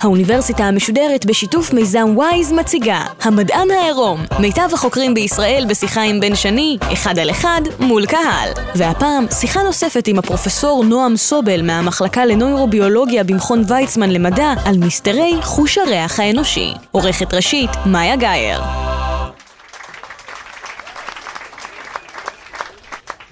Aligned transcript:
האוניברסיטה 0.00 0.64
המשודרת 0.64 1.26
בשיתוף 1.26 1.72
מיזם 1.72 2.08
וויז 2.16 2.52
מציגה 2.52 3.04
המדען 3.22 3.70
העירום 3.70 4.24
מיטב 4.38 4.68
החוקרים 4.72 5.14
בישראל 5.14 5.64
בשיחה 5.68 6.02
עם 6.02 6.20
בן 6.20 6.34
שני, 6.34 6.78
אחד 6.92 7.18
על 7.18 7.30
אחד, 7.30 7.60
מול 7.80 8.06
קהל. 8.06 8.48
והפעם 8.74 9.26
שיחה 9.40 9.62
נוספת 9.62 10.08
עם 10.08 10.18
הפרופסור 10.18 10.84
נועם 10.84 11.16
סובל 11.16 11.62
מהמחלקה 11.62 12.24
לנוירוביולוגיה 12.24 13.24
במכון 13.24 13.62
ויצמן 13.68 14.10
למדע 14.10 14.52
על 14.64 14.78
מסתרי 14.78 15.34
חוש 15.42 15.78
הריח 15.78 16.20
האנושי. 16.20 16.72
עורכת 16.90 17.34
ראשית, 17.34 17.70
מאיה 17.86 18.16
גאייר. 18.16 18.79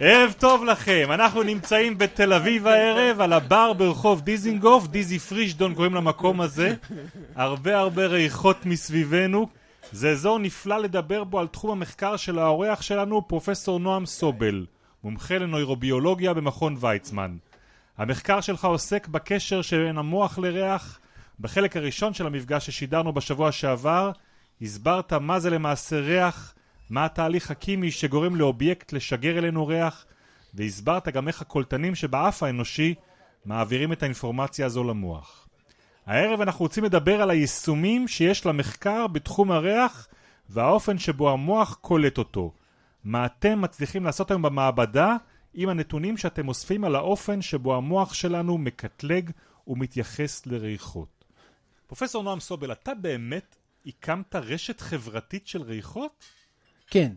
ערב 0.01 0.35
טוב 0.39 0.65
לכם, 0.65 1.09
אנחנו 1.11 1.43
נמצאים 1.43 1.99
בתל 1.99 2.33
אביב 2.33 2.67
הערב 2.67 3.21
על 3.21 3.33
הבר 3.33 3.73
ברחוב 3.73 4.21
דיזינגוף, 4.21 4.87
דיזי 4.87 5.19
פרישדון 5.19 5.75
קוראים 5.75 5.95
למקום 5.95 6.41
הזה. 6.41 6.75
הרבה 7.35 7.79
הרבה 7.79 8.07
ריחות 8.07 8.67
מסביבנו. 8.67 9.49
זה 9.93 10.11
אזור 10.11 10.39
נפלא 10.39 10.79
לדבר 10.79 11.25
בו 11.25 11.39
על 11.39 11.47
תחום 11.47 11.71
המחקר 11.71 12.17
של 12.17 12.39
האורח 12.39 12.83
שלנו 12.83 13.29
פרופסור 13.29 13.81
נועם 13.81 14.07
סובל 14.07 14.67
מומחה 15.05 15.39
לנוירוביולוגיה 15.39 16.35
במכון 16.35 16.77
ויצמן. 16.81 17.37
המחקר 17.99 18.41
שלך 18.41 18.65
עוסק 18.65 19.09
בקשר 19.09 19.63
שבין 19.63 19.99
המוח 19.99 20.39
לריח. 20.39 20.99
בחלק 21.41 21.77
הראשון 21.77 22.15
של 22.15 22.27
המפגש 22.27 22.67
ששידרנו 22.67 23.13
בשבוע 23.13 23.53
שעבר 23.53 24.11
הסברת 24.63 25.13
מה 25.13 25.41
זה 25.41 25.51
למעשה 25.51 26.01
ריח 26.01 26.55
מה 26.91 27.05
התהליך 27.05 27.51
הכימי 27.51 27.91
שגורם 27.91 28.37
לאובייקט 28.37 28.93
לשגר 28.93 29.39
אלינו 29.39 29.67
ריח 29.67 30.07
והסברת 30.55 31.09
גם 31.09 31.29
איך 31.29 31.43
הקולטנים 31.43 31.95
שבאף 31.95 32.43
האנושי 32.43 32.95
מעבירים 33.45 33.93
את 33.93 34.03
האינפורמציה 34.03 34.67
הזו 34.67 34.85
למוח. 34.85 35.49
הערב 36.07 36.41
אנחנו 36.41 36.65
רוצים 36.65 36.85
לדבר 36.85 37.23
על 37.23 37.31
היישומים 37.31 38.09
שיש 38.09 38.47
למחקר 38.47 39.07
בתחום 39.07 39.51
הריח 39.51 40.09
והאופן 40.49 40.99
שבו 40.99 41.31
המוח 41.31 41.79
קולט 41.81 42.19
אותו. 42.19 42.53
מה 43.05 43.27
אתם 43.27 43.61
מצליחים 43.61 44.05
לעשות 44.05 44.31
היום 44.31 44.43
במעבדה 44.43 45.17
עם 45.55 45.69
הנתונים 45.69 46.17
שאתם 46.17 46.49
אוספים 46.49 46.85
על 46.85 46.95
האופן 46.95 47.43
שבו 47.43 47.77
המוח 47.77 48.15
שלנו 48.15 48.59
מקטלג 48.59 49.31
ומתייחס 49.67 50.47
לריחות. 50.47 51.25
פרופסור 51.87 52.23
נועם 52.23 52.41
סובל, 52.41 52.73
אתה 52.73 52.95
באמת 52.95 53.57
הקמת 53.87 54.37
רשת 54.37 54.81
חברתית 54.81 55.47
של 55.47 55.63
ריחות? 55.63 56.38
כן. 56.91 57.13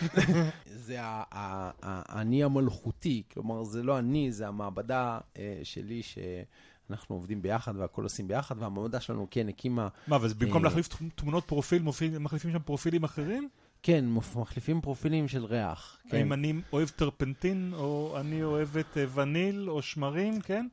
זה 0.86 0.96
האני 1.00 2.44
המלכותי, 2.44 3.22
כלומר 3.32 3.64
זה 3.64 3.82
לא 3.82 3.98
אני, 3.98 4.32
זה 4.32 4.48
המעבדה 4.48 5.18
אה, 5.38 5.60
שלי 5.62 6.02
שאנחנו 6.02 7.14
עובדים 7.14 7.42
ביחד 7.42 7.76
והכל 7.76 8.02
עושים 8.02 8.28
ביחד, 8.28 8.54
והמעבדה 8.58 9.00
שלנו 9.00 9.26
כן 9.30 9.48
הקימה... 9.48 9.88
מה, 10.06 10.18
וזה 10.20 10.34
במקום 10.34 10.56
אה, 10.56 10.68
להחליף 10.68 10.88
תמונות 11.14 11.44
פרופיל, 11.44 11.82
מחליפים 12.20 12.52
שם 12.52 12.58
פרופילים 12.58 13.04
אחרים? 13.04 13.48
כן, 13.82 14.04
מחליפים 14.36 14.80
פרופילים 14.80 15.28
של 15.28 15.44
ריח. 15.44 15.98
כן. 16.08 16.16
האם 16.16 16.32
אני 16.32 16.52
אוהב 16.72 16.88
טרפנטין, 16.88 17.72
או 17.74 18.16
אני 18.20 18.42
אוהבת 18.42 18.98
אה, 18.98 19.04
וניל, 19.14 19.70
או 19.70 19.82
שמרים, 19.82 20.40
כן? 20.40 20.66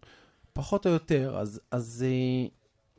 פחות 0.53 0.85
או 0.85 0.91
יותר. 0.91 1.37
אז, 1.37 1.61
אז 1.71 2.05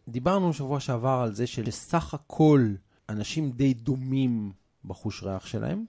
דיברנו 0.09 0.53
שבוע 0.53 0.81
שעבר 0.81 1.21
על 1.25 1.35
זה 1.35 1.47
שלסך 1.47 2.15
הכל 2.15 2.69
אנשים 3.09 3.51
די 3.51 3.75
דומים 3.75 4.53
בחוש 4.85 5.23
ריח 5.23 5.47
שלהם, 5.47 5.85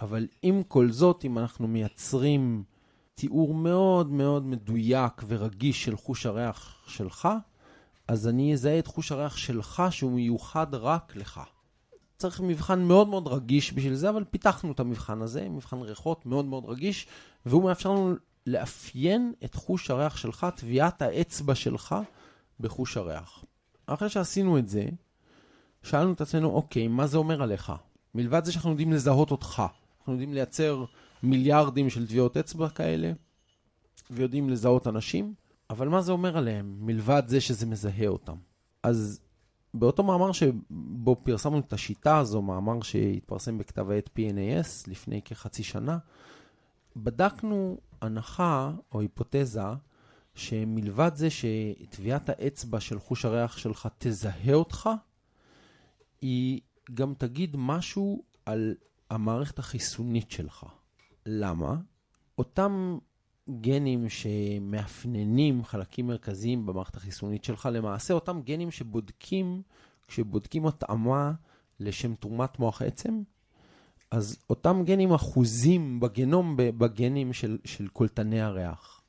אבל 0.00 0.26
עם 0.42 0.62
כל 0.62 0.90
זאת, 0.90 1.24
אם 1.24 1.38
אנחנו 1.38 1.68
מייצרים 1.68 2.64
תיאור 3.14 3.54
מאוד 3.54 4.10
מאוד 4.10 4.46
מדויק 4.46 5.22
ורגיש 5.26 5.84
של 5.84 5.96
חוש 5.96 6.26
הריח 6.26 6.84
שלך, 6.86 7.28
אז 8.08 8.28
אני 8.28 8.52
אזהה 8.52 8.78
את 8.78 8.86
חוש 8.86 9.12
הריח 9.12 9.36
שלך 9.36 9.82
שהוא 9.90 10.12
מיוחד 10.12 10.74
רק 10.74 11.16
לך. 11.16 11.40
צריך 12.16 12.40
מבחן 12.40 12.82
מאוד 12.82 13.08
מאוד 13.08 13.26
רגיש 13.26 13.72
בשביל 13.72 13.94
זה, 13.94 14.08
אבל 14.08 14.24
פיתחנו 14.30 14.72
את 14.72 14.80
המבחן 14.80 15.22
הזה, 15.22 15.48
מבחן 15.48 15.80
ריחות 15.80 16.26
מאוד 16.26 16.44
מאוד 16.44 16.64
רגיש, 16.64 17.06
והוא 17.46 17.64
מאפשר 17.64 17.90
לנו 17.90 18.14
לאפיין 18.46 19.32
את 19.44 19.54
חוש 19.54 19.90
הריח 19.90 20.16
שלך, 20.16 20.46
טביעת 20.56 21.02
האצבע 21.02 21.54
שלך 21.54 21.96
בחוש 22.60 22.96
הריח. 22.96 23.44
אחרי 23.86 24.08
שעשינו 24.08 24.58
את 24.58 24.68
זה, 24.68 24.88
שאלנו 25.82 26.12
את 26.12 26.20
עצמנו, 26.20 26.50
אוקיי, 26.50 26.88
מה 26.88 27.06
זה 27.06 27.18
אומר 27.18 27.42
עליך? 27.42 27.72
מלבד 28.14 28.44
זה 28.44 28.52
שאנחנו 28.52 28.70
יודעים 28.70 28.92
לזהות 28.92 29.30
אותך. 29.30 29.62
אנחנו 29.98 30.12
יודעים 30.12 30.34
לייצר 30.34 30.84
מיליארדים 31.22 31.90
של 31.90 32.06
טביעות 32.06 32.36
אצבע 32.36 32.68
כאלה, 32.68 33.12
ויודעים 34.10 34.50
לזהות 34.50 34.86
אנשים, 34.86 35.34
אבל 35.70 35.88
מה 35.88 36.02
זה 36.02 36.12
אומר 36.12 36.38
עליהם, 36.38 36.76
מלבד 36.80 37.22
זה 37.26 37.40
שזה 37.40 37.66
מזהה 37.66 38.06
אותם? 38.06 38.36
אז 38.82 39.20
באותו 39.74 40.02
מאמר 40.02 40.32
שבו 40.32 41.16
פרסמנו 41.22 41.58
את 41.58 41.72
השיטה 41.72 42.18
הזו, 42.18 42.42
מאמר 42.42 42.82
שהתפרסם 42.82 43.58
בכתב 43.58 43.90
העת 43.90 44.10
PNAS 44.18 44.90
לפני 44.90 45.22
כחצי 45.22 45.62
שנה, 45.62 45.98
בדקנו 46.96 47.78
הנחה 48.00 48.72
או 48.92 49.00
היפותזה 49.00 49.62
שמלבד 50.34 51.10
זה 51.14 51.28
שטביעת 51.30 52.28
האצבע 52.28 52.80
של 52.80 52.98
חוש 52.98 53.24
הריח 53.24 53.58
שלך 53.58 53.88
תזהה 53.98 54.54
אותך, 54.54 54.90
היא 56.22 56.60
גם 56.94 57.14
תגיד 57.18 57.56
משהו 57.58 58.22
על 58.46 58.74
המערכת 59.10 59.58
החיסונית 59.58 60.30
שלך. 60.30 60.66
למה? 61.26 61.76
אותם 62.38 62.98
גנים 63.60 64.08
שמאפננים 64.08 65.64
חלקים 65.64 66.06
מרכזיים 66.06 66.66
במערכת 66.66 66.96
החיסונית 66.96 67.44
שלך, 67.44 67.68
למעשה 67.72 68.14
אותם 68.14 68.40
גנים 68.42 68.70
שבודקים, 68.70 69.62
כשבודקים 70.08 70.66
התאמה 70.66 71.32
לשם 71.80 72.14
תרומת 72.14 72.58
מוח 72.58 72.82
עצם, 72.82 73.22
אז 74.10 74.38
אותם 74.50 74.82
גנים 74.84 75.12
אחוזים 75.12 76.00
בגנום, 76.00 76.54
בגנים 76.56 77.32
של, 77.32 77.58
של 77.64 77.88
קולטני 77.88 78.40
הריח. 78.40 79.02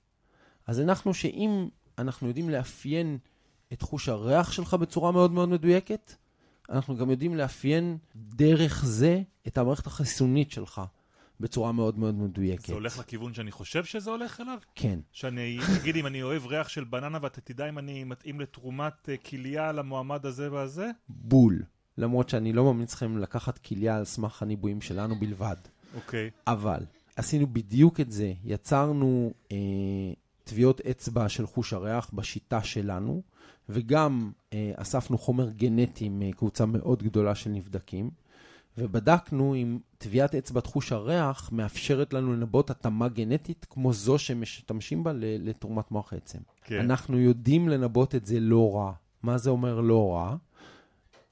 אז 0.68 0.80
אנחנו 0.80 1.14
שאם 1.14 1.68
אנחנו 1.98 2.28
יודעים 2.28 2.50
לאפיין 2.50 3.18
את 3.74 3.82
חוש 3.82 4.10
הריח 4.10 4.52
שלך 4.52 4.74
בצורה 4.74 5.12
מאוד 5.12 5.32
מאוד 5.32 5.50
מדויקת, 5.50 6.16
אנחנו 6.70 6.98
גם 6.98 7.10
יודעים 7.10 7.36
לאפיין 7.36 7.98
דרך 8.16 8.86
זה 8.86 9.22
את 9.48 9.58
המערכת 9.58 9.88
החיסונית 9.88 10.52
שלך. 10.52 10.82
בצורה 11.40 11.72
מאוד 11.72 12.00
מאוד 12.00 12.16
מדויקת. 12.16 12.66
זה 12.66 12.74
הולך 12.74 13.00
לכיוון 13.00 13.34
שאני 13.34 13.52
חושב 13.52 13.86
שזה 13.86 14.10
הולך 14.10 14.42
אליו? 14.42 14.58
כן. 14.76 15.00
שאני 15.12 15.60
אגיד 15.82 15.96
אם 15.96 16.06
אני 16.06 16.24
אוהב 16.24 16.46
ריח 16.46 16.70
של 16.70 16.84
בננה 16.84 17.20
ואתה 17.22 17.42
תדע 17.42 17.70
אם 17.70 17.80
אני 17.80 18.04
מתאים 18.04 18.40
לתרומת 18.40 19.10
אה, 19.10 19.18
כליה 19.18 19.72
למועמד 19.72 20.26
הזה 20.26 20.52
והזה? 20.52 20.92
בול. 21.10 21.64
למרות 21.98 22.30
שאני 22.30 22.54
לא 22.54 22.74
ממליץ 22.74 22.94
לכם 22.94 23.18
לקחת 23.18 23.58
כליה 23.58 23.98
על 23.98 24.06
סמך 24.06 24.42
הניבויים 24.42 24.82
שלנו 24.82 25.16
בלבד. 25.16 25.56
אוקיי. 25.96 26.30
אבל 26.48 26.80
עשינו 27.16 27.48
בדיוק 27.48 28.00
את 28.00 28.12
זה. 28.12 28.34
יצרנו 28.44 29.34
אה, 29.52 29.58
טביעות 30.46 30.82
אצבע 30.82 31.30
של 31.30 31.46
חוש 31.46 31.74
הריח 31.74 32.10
בשיטה 32.14 32.64
שלנו. 32.64 33.22
וגם 33.70 34.32
אה, 34.54 34.72
אספנו 34.76 35.18
חומר 35.18 35.50
גנטי 35.50 36.10
מקבוצה 36.12 36.66
מאוד 36.66 37.04
גדולה 37.04 37.36
של 37.36 37.50
נבדקים, 37.50 38.10
ובדקנו 38.78 39.56
אם 39.56 39.80
טביעת 39.98 40.36
אצבע 40.36 40.62
חוש 40.66 40.92
הריח 40.92 41.50
מאפשרת 41.52 42.14
לנו 42.14 42.34
לנבאות 42.34 42.70
התאמה 42.70 43.08
גנטית 43.08 43.66
כמו 43.70 43.94
זו 43.94 44.18
שמשתמשים 44.18 45.04
בה 45.04 45.12
לתרומת 45.16 45.92
מוח 45.92 46.14
עצם. 46.14 46.40
כן. 46.64 46.80
אנחנו 46.80 47.20
יודעים 47.20 47.70
לנבאות 47.70 48.16
את 48.16 48.26
זה 48.26 48.40
לא 48.40 48.76
רע. 48.76 48.92
מה 49.24 49.38
זה 49.38 49.50
אומר 49.50 49.82
לא 49.82 50.14
רע? 50.14 50.36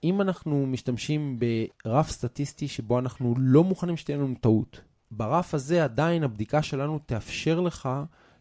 אם 0.04 0.22
אנחנו 0.22 0.66
משתמשים 0.66 1.40
ברף 1.86 2.10
סטטיסטי 2.10 2.68
שבו 2.68 3.00
אנחנו 3.00 3.34
לא 3.38 3.64
מוכנים 3.64 3.98
שתהיה 3.98 4.18
לנו 4.18 4.36
טעות, 4.42 4.82
ברף 5.12 5.54
הזה 5.54 5.84
עדיין 5.84 6.24
הבדיקה 6.24 6.62
שלנו 6.62 7.00
תאפשר 7.06 7.60
לך 7.60 7.90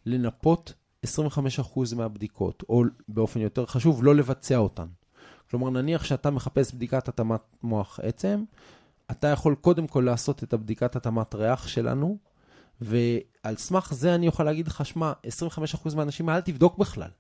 לנפות 0.07 0.73
25% 1.07 1.09
מהבדיקות, 1.97 2.63
או 2.69 2.85
באופן 3.09 3.41
יותר 3.41 3.67
חשוב, 3.67 4.05
לא 4.05 4.15
לבצע 4.15 4.57
אותן. 4.57 4.87
כלומר, 5.51 5.71
נניח 5.71 6.05
שאתה 6.05 6.31
מחפש 6.31 6.75
בדיקת 6.75 7.09
התאמת 7.09 7.41
מוח 7.63 8.01
עצם, 8.03 8.45
אתה 9.11 9.29
יכול 9.29 9.55
קודם 9.55 9.87
כל 9.87 10.01
לעשות 10.07 10.43
את 10.43 10.53
הבדיקת 10.53 10.97
התאמת 10.97 11.35
ריח 11.35 11.69
שלנו, 11.69 12.19
ועל 12.81 13.57
סמך 13.57 13.95
זה 13.95 14.15
אני 14.15 14.27
יכול 14.27 14.45
להגיד 14.45 14.69
לך, 14.69 14.87
שמע, 14.87 15.13
25% 15.93 15.95
מהאנשים, 15.97 16.29
אל 16.29 16.41
תבדוק 16.41 16.79
בכלל. 16.79 17.11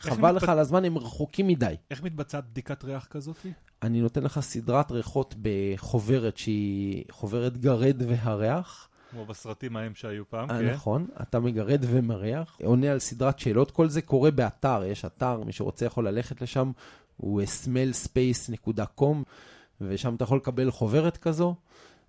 חבל 0.00 0.28
מתבצ... 0.30 0.42
לך 0.42 0.48
על 0.48 0.58
הזמן, 0.58 0.84
הם 0.84 0.98
רחוקים 0.98 1.46
מדי. 1.46 1.74
איך 1.90 2.02
מתבצעת 2.02 2.44
בדיקת 2.50 2.84
ריח 2.84 3.06
כזאת? 3.06 3.36
אני 3.82 4.00
נותן 4.00 4.22
לך 4.22 4.40
סדרת 4.40 4.92
ריחות 4.92 5.34
בחוברת 5.42 6.36
שהיא 6.36 7.04
חוברת 7.10 7.58
גרד 7.58 8.02
והריח. 8.08 8.88
כמו 9.14 9.26
בסרטים 9.26 9.76
ההם 9.76 9.94
שהיו 9.94 10.28
פעם, 10.28 10.50
אה, 10.50 10.58
כן. 10.58 10.70
נכון, 10.70 11.06
אתה 11.22 11.40
מגרד 11.40 11.84
ומריח, 11.86 12.58
עונה 12.64 12.92
על 12.92 12.98
סדרת 12.98 13.38
שאלות, 13.38 13.70
כל 13.70 13.88
זה 13.88 14.02
קורה 14.02 14.30
באתר, 14.30 14.82
יש 14.84 15.04
אתר, 15.04 15.40
מי 15.46 15.52
שרוצה 15.52 15.86
יכול 15.86 16.08
ללכת 16.08 16.42
לשם, 16.42 16.72
הוא 17.16 17.42
smellspace.com, 17.42 19.16
ושם 19.80 20.14
אתה 20.14 20.24
יכול 20.24 20.38
לקבל 20.38 20.70
חוברת 20.70 21.16
כזו, 21.16 21.54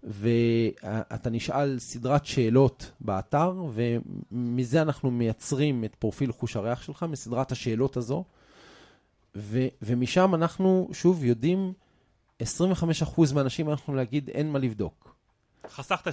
ואתה 0.04 1.30
נשאל 1.30 1.80
סדרת 1.80 2.25
שאלות 2.25 2.92
באתר, 3.00 3.54
ומזה 3.74 4.81
אנחנו 4.81 5.12
מייצרים 5.12 5.84
את 5.84 5.96
פרופיל 5.96 6.31
חוש 6.31 6.56
הריח 6.56 6.81
שלך, 6.81 7.06
מסדרת 7.10 7.51
השאלות 7.51 7.98
הזו, 7.98 8.24
ו, 9.36 9.68
ומשם 9.81 10.36
אנחנו, 10.36 10.90
שוב, 10.94 11.24
יודעים, 11.24 11.74
25% 12.42 12.44
מהאנשים 13.34 13.69
אנחנו 13.69 13.96
להגיד, 13.96 14.30
אין 14.30 14.51
מה 14.51 14.60
לבדוק. 14.60 15.14
חסכת 15.69 16.07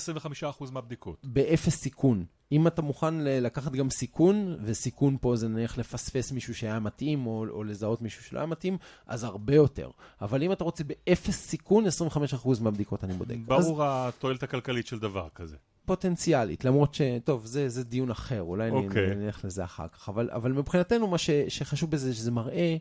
25% 0.65 0.71
מהבדיקות. 0.73 1.17
באפס 1.25 1.77
סיכון. 1.77 2.25
אם 2.53 2.67
אתה 2.67 2.83
מוכן 2.83 3.15
לקחת 3.19 3.73
גם 3.73 3.91
סיכון, 3.91 4.57
וסיכון 4.63 5.17
פה 5.21 5.37
זה 5.37 5.49
נניח 5.49 5.79
לפספס 5.79 6.33
מישהו 6.33 6.55
שהיה 6.55 6.81
מתאים, 6.81 7.27
או, 7.27 7.47
או 7.51 7.65
לזהות 7.65 8.03
מישהו 8.03 8.25
שלא 8.25 8.39
היה 8.39 8.47
מתאים, 8.47 8.79
אז 9.07 9.25
הרבה 9.25 9.55
יותר. 9.55 9.91
אבל 10.21 10.43
אם 10.43 10.53
אתה 10.53 10.65
רוצה 10.65 10.85
באפס 10.85 11.37
סיכון, 11.37 11.85
25% 11.87 12.49
מהבדיקות 12.61 13.05
אני 13.05 13.13
בודק. 13.13 13.35
אז 13.35 13.67
ברור 13.67 13.85
התועלת 13.85 14.43
הכלכלית 14.43 14.87
של 14.87 14.99
דבר 14.99 15.29
כזה. 15.35 15.57
פוטנציאלית, 15.85 16.65
למרות 16.65 16.95
ש... 16.95 17.01
טוב, 17.25 17.47
זה, 17.47 17.69
זה 17.69 17.85
דיון 17.85 18.11
אחר, 18.11 18.43
אולי 18.43 18.71
okay. 18.71 18.75
אוקיי. 18.75 19.15
נלך 19.15 19.45
לזה 19.45 19.65
אחר 19.65 19.89
כך. 19.89 20.09
אבל, 20.09 20.31
אבל 20.31 20.53
מבחינתנו, 20.53 21.07
מה 21.07 21.19
ש, 21.19 21.31
שחשוב 21.31 21.91
בזה, 21.91 22.15
שזה 22.15 22.31
מראה 22.31 22.77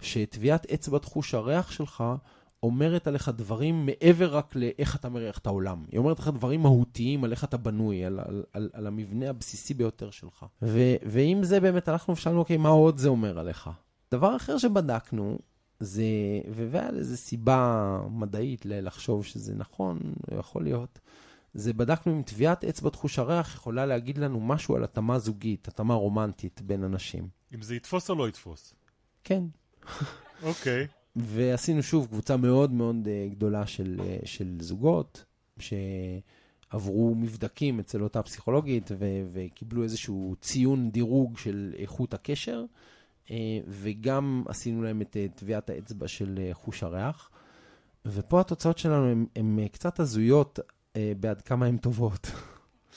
שטביעת 0.00 0.66
אצבע 0.66 0.98
חוש 1.02 1.34
הריח 1.34 1.70
שלך 1.70 2.04
אומרת 2.66 3.06
עליך 3.06 3.28
דברים 3.28 3.86
מעבר 3.86 4.36
רק 4.36 4.56
לאיך 4.56 4.96
אתה 4.96 5.08
מריח 5.08 5.38
את 5.38 5.46
העולם. 5.46 5.84
היא 5.92 5.98
אומרת 5.98 6.18
לך 6.18 6.28
דברים 6.28 6.62
מהותיים 6.62 7.24
על 7.24 7.30
איך 7.30 7.44
אתה 7.44 7.56
בנוי, 7.56 8.04
על, 8.04 8.20
על, 8.20 8.44
על, 8.52 8.70
על 8.72 8.86
המבנה 8.86 9.30
הבסיסי 9.30 9.74
ביותר 9.74 10.10
שלך. 10.10 10.46
ו, 10.62 10.78
ואם 11.02 11.40
זה 11.42 11.60
באמת, 11.60 11.88
אנחנו 11.88 12.16
שאלנו, 12.16 12.38
אוקיי, 12.38 12.56
מה 12.56 12.68
עוד 12.68 12.98
זה 12.98 13.08
אומר 13.08 13.38
עליך? 13.38 13.70
דבר 14.12 14.36
אחר 14.36 14.58
שבדקנו, 14.58 15.38
זה, 15.80 16.04
והיה 16.50 16.90
לזה 16.90 17.16
סיבה 17.16 18.00
מדעית 18.10 18.66
לחשוב 18.66 19.24
שזה 19.24 19.54
נכון, 19.54 19.98
יכול 20.38 20.62
להיות, 20.62 20.98
זה 21.54 21.72
בדקנו 21.72 22.12
אם 22.12 22.22
טביעת 22.22 22.64
אצבע 22.64 22.90
חוש 22.94 23.18
הריח 23.18 23.54
יכולה 23.54 23.86
להגיד 23.86 24.18
לנו 24.18 24.40
משהו 24.40 24.76
על 24.76 24.84
התאמה 24.84 25.18
זוגית, 25.18 25.68
התאמה 25.68 25.94
רומנטית 25.94 26.62
בין 26.62 26.84
אנשים. 26.84 27.28
אם 27.54 27.62
זה 27.62 27.74
יתפוס 27.74 28.10
או 28.10 28.14
לא 28.14 28.28
יתפוס. 28.28 28.74
כן. 29.24 29.44
אוקיי. 30.42 30.86
ועשינו 31.16 31.82
שוב 31.82 32.06
קבוצה 32.06 32.36
מאוד 32.36 32.72
מאוד 32.72 33.08
אה, 33.08 33.28
גדולה 33.30 33.66
של, 33.66 34.00
אה, 34.00 34.18
של 34.24 34.56
זוגות, 34.60 35.24
שעברו 35.58 37.14
מבדקים 37.14 37.80
אצל 37.80 38.02
אותה 38.02 38.22
פסיכולוגית 38.22 38.90
ו- 38.98 39.22
וקיבלו 39.32 39.82
איזשהו 39.82 40.34
ציון 40.40 40.90
דירוג 40.90 41.38
של 41.38 41.74
איכות 41.78 42.14
הקשר, 42.14 42.64
אה, 43.30 43.36
וגם 43.68 44.44
עשינו 44.48 44.82
להם 44.82 45.02
את 45.02 45.16
טביעת 45.34 45.70
האצבע 45.70 46.08
של 46.08 46.50
חוש 46.52 46.82
הריח. 46.82 47.30
ופה 48.06 48.40
התוצאות 48.40 48.78
שלנו 48.78 49.26
הן 49.36 49.68
קצת 49.68 50.00
הזויות 50.00 50.58
בעד 51.20 51.42
כמה 51.42 51.66
הן 51.66 51.76
טובות. 51.76 52.30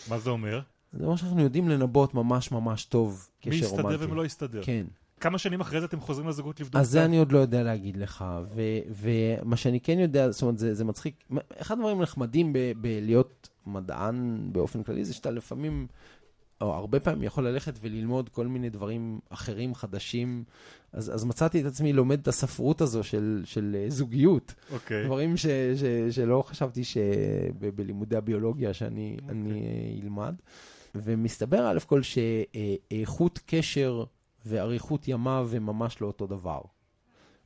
מה 0.10 0.20
זה 0.20 0.30
אומר? 0.30 0.62
זה 0.92 1.06
אומר 1.06 1.16
שאנחנו 1.16 1.42
יודעים 1.42 1.70
לנבאות 1.70 2.14
ממש 2.14 2.52
ממש 2.52 2.86
טוב 2.86 3.30
מי 3.46 3.52
קשר 3.52 3.66
יסתדר 3.66 3.82
רומנטי. 3.82 4.06
ומי 4.06 4.16
לא 4.16 4.26
יסתדר. 4.26 4.62
כן. 4.64 4.86
כמה 5.20 5.38
שנים 5.38 5.62
אחרי 5.62 5.80
זה 5.80 5.86
אתם 5.86 6.00
חוזרים 6.00 6.28
לזוגות 6.28 6.60
לבדוק? 6.60 6.82
אז 6.82 6.90
זה 6.90 7.00
את 7.00 7.06
אני 7.06 7.18
עוד 7.18 7.32
לא 7.32 7.40
יודע 7.40 7.64
להגיד 7.64 7.98
לך, 7.98 8.26
ו- 8.56 8.62
ומה 8.90 9.58
שאני 9.58 9.80
כן 9.80 10.00
יודע, 10.00 10.32
זאת 10.32 10.42
אומרת, 10.42 10.58
זה, 10.58 10.74
זה 10.74 10.86
מצחיק. 10.86 11.24
אחד 11.58 11.76
הדברים 11.78 12.00
הנחמדים 12.00 12.54
בלהיות 12.82 13.50
מדען 13.66 14.50
באופן 14.52 14.84
כללי, 14.84 15.06
זה 15.06 15.14
שאתה 15.14 15.32
לפעמים, 15.32 15.88
או 16.62 16.74
הרבה 16.74 17.00
פעמים 17.00 17.24
יכול 17.24 17.48
ללכת 17.48 17.74
וללמוד 17.82 18.30
כל 18.30 18.48
מיני 18.48 18.70
דברים 18.70 19.20
אחרים, 19.30 19.76
חדשים. 19.76 20.44
אז, 20.94 21.16
אז 21.16 21.26
מצאתי 21.26 21.62
את 21.62 21.66
עצמי 21.66 21.94
לומד 21.94 22.20
את 22.20 22.28
הספרות 22.28 22.82
הזו 22.82 23.04
של, 23.04 23.42
של 23.46 23.76
אה, 23.80 23.90
זוגיות. 23.90 24.54
אוקיי. 24.72 25.06
דברים 25.06 25.38
ש, 25.38 25.46
ש, 25.76 25.84
שלא 26.16 26.44
חשבתי 26.48 26.84
שבלימודי 26.84 28.16
הביולוגיה 28.16 28.74
שאני 28.74 29.18
אוקיי. 29.22 29.36
אני 29.36 29.52
אה, 29.52 30.04
אלמד. 30.04 30.36
ומסתבר, 30.96 31.72
א' 31.72 31.80
כל, 31.80 32.02
שאיכות 32.02 33.40
קשר 33.46 34.04
ואריכות 34.50 35.08
ימיו 35.08 35.50
הם 35.56 35.66
ממש 35.66 36.02
לא 36.02 36.08
אותו 36.08 36.28
דבר. 36.28 36.62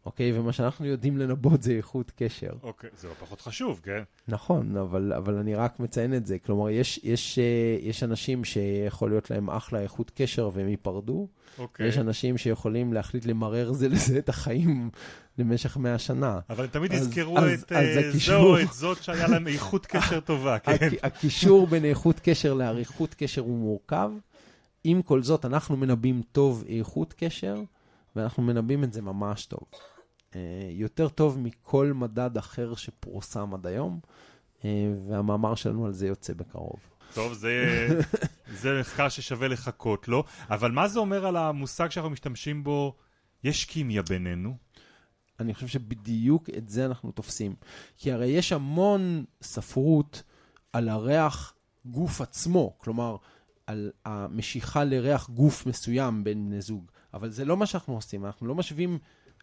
אוקיי? 0.06 0.40
ומה 0.40 0.54
שאנחנו 0.54 0.86
יודעים 0.86 1.18
לנבאות 1.18 1.62
זה 1.64 1.72
איכות 1.72 2.12
קשר. 2.16 2.50
אוקיי, 2.64 2.90
זה 2.98 3.08
לא 3.08 3.14
פחות 3.14 3.42
חשוב, 3.42 3.80
כן? 3.84 4.04
נכון, 4.28 4.78
אבל, 4.78 5.14
אבל 5.14 5.34
אני 5.38 5.56
רק 5.56 5.80
מציין 5.80 6.14
את 6.14 6.26
זה. 6.26 6.40
כלומר, 6.40 6.70
יש, 6.70 7.00
יש, 7.04 7.40
אה, 7.40 7.44
יש 7.82 8.04
אנשים 8.04 8.44
שיכול 8.44 9.10
להיות 9.10 9.32
להם 9.32 9.50
אחלה 9.50 9.80
איכות 9.80 10.12
קשר 10.16 10.50
והם 10.54 10.68
ייפרדו. 10.70 11.28
אוקיי. 11.60 11.88
יש 11.88 11.98
אנשים 11.98 12.38
שיכולים 12.38 12.94
להחליט 12.94 13.26
למרר 13.26 13.74
זה 13.74 13.90
לזה 13.90 14.18
את 14.20 14.30
החיים 14.30 14.90
למשך 15.38 15.78
100 15.78 16.00
שנה. 16.00 16.40
אבל 16.50 16.68
תמיד 16.68 16.92
אז- 16.92 17.02
יזכרו 17.02 17.38
אז- 17.40 17.64
את 17.64 17.72
אז 17.72 17.86
אה, 17.98 18.10
הקישור- 18.10 18.42
זו 18.44 18.50
או 18.50 18.60
את 18.62 18.74
זאת 18.74 19.04
שהיה 19.04 19.28
להם 19.28 19.48
איכות 19.48 19.86
קשר 19.86 20.20
טובה, 20.30 20.60
כן? 20.60 20.76
הקישור 21.04 21.68
בין 21.68 21.86
איכות 21.86 22.20
קשר 22.24 22.54
לאריכות 22.54 23.14
קשר 23.14 23.42
הוא 23.42 23.58
מורכב. 23.58 24.12
עם 24.84 25.02
כל 25.02 25.24
זאת, 25.24 25.46
אנחנו 25.46 25.78
מנבאים 25.78 26.22
טוב 26.32 26.64
איכות 26.68 27.14
קשר, 27.18 27.62
ואנחנו 28.16 28.44
מנבאים 28.44 28.84
את 28.84 28.94
זה 28.94 29.02
ממש 29.02 29.46
טוב. 29.46 29.64
אה, 30.36 30.42
יותר 30.72 31.10
טוב 31.10 31.40
מכל 31.40 31.92
מדד 31.96 32.38
אחר 32.38 32.76
שפורסם 32.76 33.54
עד 33.54 33.68
היום, 33.68 34.00
אה, 34.66 34.94
והמאמר 35.08 35.56
שלנו 35.56 35.86
על 35.86 35.94
זה 35.94 36.08
יוצא 36.08 36.34
בקרוב. 36.34 36.80
טוב, 37.14 37.34
זה, 37.34 37.88
זה 38.62 38.80
מחקר 38.80 39.10
ששווה 39.10 39.48
לחכות 39.48 40.08
לו, 40.08 40.24
אבל 40.50 40.72
מה 40.72 40.88
זה 40.88 41.00
אומר 41.00 41.26
על 41.26 41.38
המושג 41.38 41.92
שאנחנו 41.92 42.10
משתמשים 42.10 42.64
בו, 42.64 42.96
יש 43.44 43.66
כימיה 43.66 44.02
בינינו? 44.02 44.58
אני 45.40 45.54
חושב 45.54 45.68
שבדיוק 45.68 46.50
את 46.58 46.70
זה 46.70 46.86
אנחנו 46.86 47.12
תופסים. 47.12 47.56
כי 47.98 48.12
הרי 48.12 48.28
יש 48.28 48.52
המון 48.52 49.26
ספרות 49.42 50.24
על 50.74 50.90
הריח 50.90 51.54
גוף 51.86 52.22
עצמו, 52.22 52.76
כלומר, 52.78 53.18
על 53.68 53.92
המשיכה 54.06 54.84
לריח 54.84 55.30
גוף 55.30 55.66
מסוים 55.66 56.24
בין 56.24 56.46
בני 56.50 56.62
זוג, 56.62 56.84
אבל 57.14 57.30
זה 57.30 57.46
לא 57.46 57.58
מה 57.58 57.66
שאנחנו 57.66 57.94
עושים, 57.96 58.26
אנחנו 58.26 58.48
לא 58.48 58.56
משווים 58.56 58.98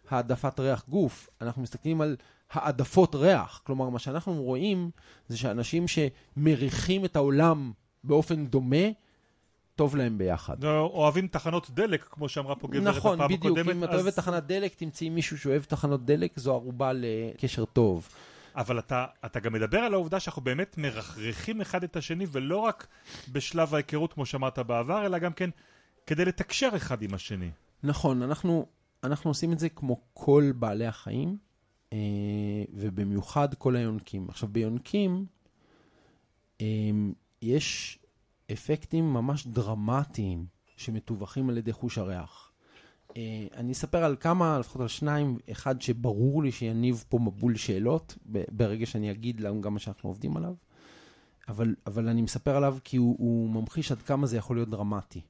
העדפת 0.09 0.59
ריח 0.59 0.83
גוף, 0.89 1.29
אנחנו 1.41 1.61
מסתכלים 1.61 2.01
על 2.01 2.15
העדפות 2.51 3.15
ריח. 3.15 3.61
כלומר, 3.65 3.89
מה 3.89 3.99
שאנחנו 3.99 4.43
רואים 4.43 4.91
זה 5.27 5.37
שאנשים 5.37 5.85
שמריחים 5.87 7.05
את 7.05 7.15
העולם 7.15 7.71
באופן 8.03 8.45
דומה, 8.45 8.85
טוב 9.75 9.95
להם 9.95 10.17
ביחד. 10.17 10.63
לא, 10.63 10.79
אוהבים 10.93 11.27
תחנות 11.27 11.69
דלק, 11.69 12.03
כמו 12.11 12.29
שאמרה 12.29 12.55
פה 12.55 12.67
גברת 12.67 12.95
נכון, 12.95 13.13
הפעם 13.21 13.27
בדיוק. 13.37 13.57
הקודמת. 13.57 13.75
אם 13.75 13.83
את 13.83 13.89
אז- 13.89 13.95
אוהבת 13.95 14.15
תחנת 14.15 14.43
דלק, 14.43 14.75
תמצאי 14.75 15.09
מישהו 15.09 15.37
שאוהב 15.37 15.63
תחנות 15.63 16.05
דלק, 16.05 16.39
זו 16.39 16.53
ערובה 16.53 16.91
לקשר 16.93 17.65
טוב. 17.65 18.09
אבל 18.55 18.79
אתה, 18.79 19.05
אתה 19.25 19.39
גם 19.39 19.53
מדבר 19.53 19.77
על 19.77 19.93
העובדה 19.93 20.19
שאנחנו 20.19 20.41
באמת 20.41 20.77
מרחרחים 20.77 21.61
אחד 21.61 21.83
את 21.83 21.95
השני, 21.95 22.25
ולא 22.31 22.57
רק 22.57 22.87
בשלב 23.31 23.73
ההיכרות, 23.73 24.13
כמו 24.13 24.25
שאמרת 24.25 24.59
בעבר, 24.59 25.05
אלא 25.05 25.17
גם 25.17 25.33
כן 25.33 25.49
כדי 26.05 26.25
לתקשר 26.25 26.69
אחד 26.75 27.01
עם 27.01 27.13
השני. 27.13 27.51
נכון, 27.83 28.21
אנחנו, 28.21 28.65
אנחנו 29.03 29.29
עושים 29.29 29.53
את 29.53 29.59
זה 29.59 29.69
כמו 29.69 30.01
כל 30.13 30.51
בעלי 30.55 30.85
החיים, 30.85 31.37
אה, 31.93 31.97
ובמיוחד 32.73 33.53
כל 33.53 33.75
היונקים. 33.75 34.29
עכשיו, 34.29 34.49
ביונקים 34.49 35.25
אה, 36.61 36.65
יש 37.41 37.99
אפקטים 38.51 39.13
ממש 39.13 39.47
דרמטיים 39.47 40.45
שמטווחים 40.77 41.49
על 41.49 41.57
ידי 41.57 41.73
חוש 41.73 41.97
הריח. 41.97 42.50
אה, 43.17 43.47
אני 43.55 43.71
אספר 43.71 44.03
על 44.03 44.15
כמה, 44.19 44.59
לפחות 44.59 44.81
על 44.81 44.87
שניים, 44.87 45.37
אחד 45.51 45.81
שברור 45.81 46.43
לי 46.43 46.51
שיניב 46.51 47.03
פה 47.09 47.19
מבול 47.19 47.55
שאלות, 47.55 48.17
ברגע 48.51 48.85
שאני 48.85 49.11
אגיד 49.11 49.39
להם 49.39 49.61
גם 49.61 49.73
מה 49.73 49.79
שאנחנו 49.79 50.09
עובדים 50.09 50.37
עליו, 50.37 50.53
אבל, 51.47 51.75
אבל 51.87 52.07
אני 52.07 52.21
מספר 52.21 52.55
עליו 52.55 52.77
כי 52.83 52.97
הוא, 52.97 53.15
הוא 53.19 53.49
ממחיש 53.49 53.91
עד 53.91 54.01
כמה 54.01 54.27
זה 54.27 54.37
יכול 54.37 54.55
להיות 54.55 54.69
דרמטי. 54.69 55.21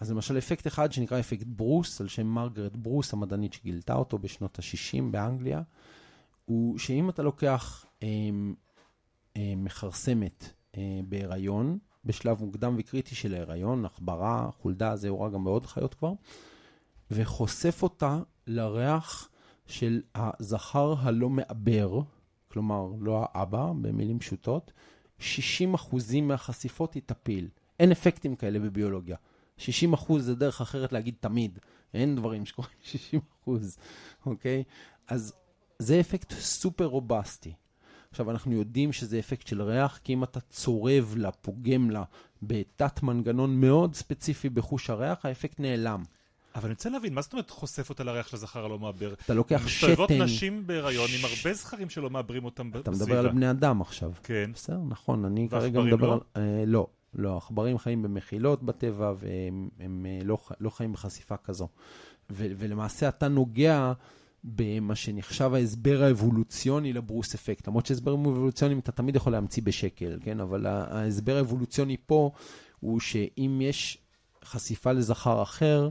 אז 0.00 0.10
למשל 0.10 0.38
אפקט 0.38 0.66
אחד 0.66 0.92
שנקרא 0.92 1.20
אפקט 1.20 1.46
ברוס, 1.46 2.00
על 2.00 2.08
שם 2.08 2.26
מרגרט 2.26 2.76
ברוס, 2.76 3.12
המדענית 3.12 3.52
שגילתה 3.52 3.94
אותו 3.94 4.18
בשנות 4.18 4.58
ה-60 4.58 5.02
באנגליה, 5.10 5.62
הוא 6.44 6.78
שאם 6.78 7.10
אתה 7.10 7.22
לוקח 7.22 7.86
אה, 8.02 8.08
אה, 9.36 9.52
מכרסמת 9.56 10.52
אה, 10.76 11.00
בהיריון, 11.08 11.78
בשלב 12.04 12.44
מוקדם 12.44 12.74
וקריטי 12.78 13.14
של 13.14 13.34
ההיריון, 13.34 13.84
עכברה, 13.84 14.48
חולדה, 14.52 14.96
זה 14.96 15.08
הורג 15.08 15.32
גם 15.32 15.44
בעוד 15.44 15.66
חיות 15.66 15.94
כבר, 15.94 16.12
וחושף 17.10 17.82
אותה 17.82 18.18
לריח 18.46 19.28
של 19.66 20.02
הזכר 20.14 20.94
הלא 20.98 21.30
מעבר, 21.30 22.00
כלומר, 22.48 22.88
לא 23.00 23.26
האבא, 23.32 23.72
במילים 23.82 24.18
פשוטות, 24.18 24.72
60% 25.20 25.22
מהחשיפות 26.22 26.94
היא 26.94 27.02
תפיל. 27.06 27.48
אין 27.80 27.92
אפקטים 27.92 28.36
כאלה 28.36 28.58
בביולוגיה. 28.58 29.16
60 29.56 29.92
אחוז 29.92 30.24
זה 30.24 30.34
דרך 30.34 30.60
אחרת 30.60 30.92
להגיד 30.92 31.14
תמיד. 31.20 31.58
אין 31.94 32.16
דברים 32.16 32.46
שקורים 32.46 32.70
60 32.92 33.20
אחוז, 33.42 33.76
אוקיי? 34.26 34.64
אז 35.08 35.32
זה 35.78 36.00
אפקט 36.00 36.32
סופר 36.32 36.84
רובסטי. 36.84 37.52
עכשיו, 38.10 38.30
אנחנו 38.30 38.52
יודעים 38.52 38.92
שזה 38.92 39.18
אפקט 39.18 39.46
של 39.46 39.62
ריח, 39.62 39.98
כי 40.04 40.12
אם 40.12 40.24
אתה 40.24 40.40
צורב 40.40 41.14
לה, 41.16 41.32
פוגם 41.32 41.90
לה, 41.90 42.04
בתת 42.42 43.02
מנגנון 43.02 43.60
מאוד 43.60 43.94
ספציפי 43.94 44.48
בחוש 44.48 44.90
הריח, 44.90 45.26
האפקט 45.26 45.60
נעלם. 45.60 46.02
אבל 46.56 46.64
אני 46.64 46.72
רוצה 46.72 46.90
להבין, 46.90 47.14
מה 47.14 47.22
זאת 47.22 47.32
אומרת 47.32 47.50
חושף 47.50 47.90
אותה 47.90 48.04
לריח 48.04 48.28
של 48.28 48.36
הזכר 48.36 48.64
הלא 48.64 48.78
מעבר? 48.78 49.14
אתה 49.24 49.34
לוקח 49.34 49.68
שתן... 49.68 49.86
מסתובבות 49.86 50.10
נשים 50.10 50.66
בהיריון 50.66 51.08
עם 51.18 51.24
הרבה 51.24 51.54
זכרים 51.54 51.90
שלא 51.90 52.10
מעברים 52.10 52.44
אותם 52.44 52.70
בסביבה. 52.70 52.80
אתה 52.80 53.04
מדבר 53.04 53.18
על 53.18 53.28
בני 53.28 53.50
אדם 53.50 53.80
עכשיו. 53.80 54.12
כן. 54.22 54.50
בסדר, 54.54 54.78
נכון, 54.88 55.24
אני 55.24 55.48
כרגע 55.50 55.80
מדבר 55.80 56.06
לא? 56.06 56.20
על... 56.34 56.42
אה, 56.42 56.64
לא, 56.66 56.86
לא, 57.14 57.36
עכברים 57.36 57.78
חיים 57.78 58.02
במחילות 58.02 58.62
בטבע, 58.62 59.12
והם 59.18 59.68
הם, 59.80 60.06
אה, 60.08 60.24
לא, 60.24 60.38
לא 60.60 60.70
חיים 60.70 60.92
בחשיפה 60.92 61.36
כזו. 61.36 61.68
ו, 62.30 62.46
ולמעשה 62.58 63.08
אתה 63.08 63.28
נוגע 63.28 63.92
במה 64.44 64.94
שנחשב 64.94 65.54
ההסבר 65.54 66.02
האבולוציוני 66.02 66.92
לברוס 66.92 67.34
אפקט. 67.34 67.68
למרות 67.68 67.86
שהסברים 67.86 68.20
אבולוציוניים 68.20 68.78
אתה 68.78 68.92
תמיד 68.92 69.16
יכול 69.16 69.32
להמציא 69.32 69.62
בשקל, 69.62 70.18
כן? 70.22 70.40
אבל 70.40 70.66
ההסבר 70.66 71.36
האבולוציוני 71.36 71.96
פה 72.06 72.30
הוא 72.80 73.00
שאם 73.00 73.58
יש 73.62 73.98
חשיפה 74.44 74.92
לזכר 74.92 75.42
אחר, 75.42 75.88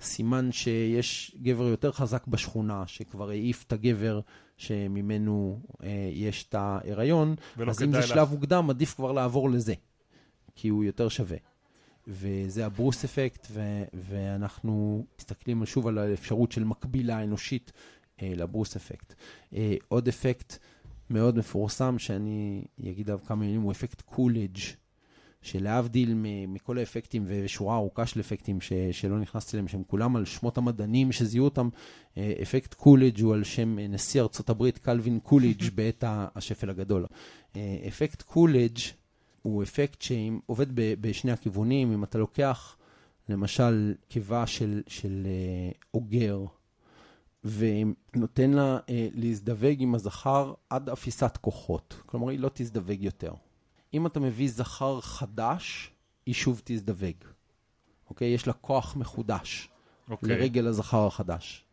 סימן 0.00 0.52
שיש 0.52 1.36
גבר 1.42 1.64
יותר 1.66 1.92
חזק 1.92 2.26
בשכונה, 2.26 2.86
שכבר 2.86 3.30
העיף 3.30 3.64
את 3.66 3.72
הגבר 3.72 4.20
שממנו 4.56 5.60
אה, 5.82 6.10
יש 6.12 6.44
את 6.48 6.54
ההיריון, 6.54 7.34
אז 7.68 7.82
אם 7.82 7.92
זה 7.92 7.98
לך. 7.98 8.06
שלב 8.06 8.30
מוקדם, 8.30 8.70
עדיף 8.70 8.94
כבר 8.94 9.12
לעבור 9.12 9.50
לזה, 9.50 9.74
כי 10.54 10.68
הוא 10.68 10.84
יותר 10.84 11.08
שווה. 11.08 11.36
וזה 12.08 12.66
הברוס 12.66 13.04
אפקט, 13.04 13.46
ו- 13.50 13.84
ואנחנו 13.94 15.06
מסתכלים 15.18 15.66
שוב 15.66 15.86
על 15.86 15.98
האפשרות 15.98 16.52
של 16.52 16.64
מקבילה 16.64 17.22
אנושית 17.22 17.72
אה, 18.22 18.32
לברוס 18.36 18.76
אפקט. 18.76 19.14
אה, 19.54 19.74
עוד 19.88 20.08
אפקט 20.08 20.58
מאוד 21.10 21.38
מפורסם, 21.38 21.98
שאני 21.98 22.64
אגיד 22.80 23.10
עליו 23.10 23.24
כמה 23.26 23.36
מילים, 23.36 23.60
הוא 23.60 23.72
אפקט 23.72 24.00
קולג', 24.00 24.58
שלהבדיל 25.42 26.14
מכל 26.48 26.78
האפקטים 26.78 27.24
ושורה 27.26 27.76
ארוכה 27.76 28.06
של 28.06 28.20
אפקטים 28.20 28.60
ש- 28.60 28.72
שלא 28.92 29.18
נכנסתי 29.18 29.56
אליהם, 29.56 29.68
שהם 29.68 29.82
כולם 29.86 30.16
על 30.16 30.24
שמות 30.24 30.58
המדענים 30.58 31.12
שזיהו 31.12 31.44
אותם, 31.44 31.68
אה, 32.16 32.32
אפקט 32.42 32.74
קולידג' 32.74 33.20
הוא 33.20 33.34
על 33.34 33.44
שם 33.44 33.78
אה, 33.78 33.88
נשיא 33.88 34.22
ארצות 34.22 34.50
הברית 34.50 34.78
קלווין 34.78 35.20
קולידג' 35.20 35.62
בעת 35.74 36.04
השפל 36.08 36.70
הגדול. 36.70 37.06
אה, 37.56 37.78
אפקט 37.88 38.22
קולידג' 38.22 38.78
הוא 39.42 39.62
אפקט 39.62 40.02
שעובד 40.02 40.66
בשני 40.74 41.32
הכיוונים. 41.32 41.92
אם 41.92 42.04
אתה 42.04 42.18
לוקח 42.18 42.76
למשל 43.28 43.94
קיבה 44.08 44.46
של, 44.46 44.82
של 44.86 45.26
אוגר, 45.94 46.46
ונותן 47.46 48.50
לה 48.50 48.78
אה, 48.90 49.08
להזדווג 49.14 49.74
עם 49.78 49.94
הזכר 49.94 50.54
עד 50.70 50.88
אפיסת 50.88 51.36
כוחות. 51.40 52.02
כלומר, 52.06 52.28
היא 52.28 52.38
לא 52.38 52.50
תזדווג 52.54 53.02
יותר. 53.02 53.32
אם 53.96 54.06
אתה 54.06 54.20
מביא 54.20 54.48
זכר 54.50 55.00
חדש, 55.00 55.90
היא 56.26 56.34
שוב 56.34 56.60
תזדווג. 56.64 57.24
אוקיי? 58.10 58.28
יש 58.28 58.46
לה 58.46 58.52
כוח 58.52 58.96
מחודש 58.96 59.68
אוקיי. 60.10 60.28
לרגל 60.28 60.66
הזכר 60.66 61.06
החדש. 61.06 61.64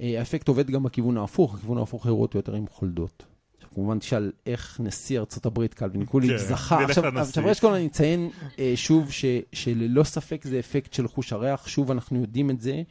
אה, 0.00 0.18
האפקט 0.18 0.48
עובד 0.48 0.70
גם 0.70 0.82
בכיוון 0.82 1.16
ההפוך, 1.16 1.54
הכיוון 1.54 1.78
ההפוך 1.78 2.06
אותו 2.06 2.38
יותר 2.38 2.54
עם 2.54 2.66
חולדות. 2.68 3.26
עכשיו, 3.56 3.70
כמובן 3.74 3.98
תשאל 3.98 4.32
איך 4.46 4.80
נשיא 4.80 5.18
ארצות 5.18 5.46
הברית 5.46 5.74
קלווין 5.74 6.06
כן, 6.06 6.36
זכה. 6.36 6.78
נלך 6.78 6.90
עכשיו. 6.90 7.18
עכשיו 7.18 7.44
ראשית 7.46 7.60
כל 7.60 7.74
אני 7.74 7.86
אציין 7.86 8.30
אה, 8.58 8.72
שוב 8.76 9.12
ש, 9.12 9.24
שללא 9.52 10.04
ספק 10.04 10.44
זה 10.44 10.58
אפקט 10.58 10.92
של 10.92 11.08
חוש 11.08 11.32
הריח, 11.32 11.68
שוב 11.68 11.90
אנחנו 11.90 12.20
יודעים 12.20 12.50
את 12.50 12.60
זה, 12.60 12.82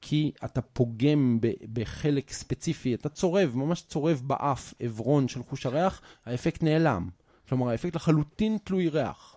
כי 0.00 0.32
אתה 0.44 0.60
פוגם 0.60 1.38
ב, 1.40 1.50
בחלק 1.72 2.30
ספציפי, 2.32 2.94
אתה 2.94 3.08
צורב, 3.08 3.52
ממש 3.54 3.82
צורב 3.82 4.22
באף 4.24 4.74
עברון 4.80 5.28
של 5.28 5.42
חוש 5.42 5.66
הריח, 5.66 6.00
האפקט 6.26 6.62
נעלם. 6.62 7.08
כלומר, 7.48 7.68
האפקט 7.68 7.96
לחלוטין 7.96 8.58
תלוי 8.64 8.88
ריח. 8.88 9.36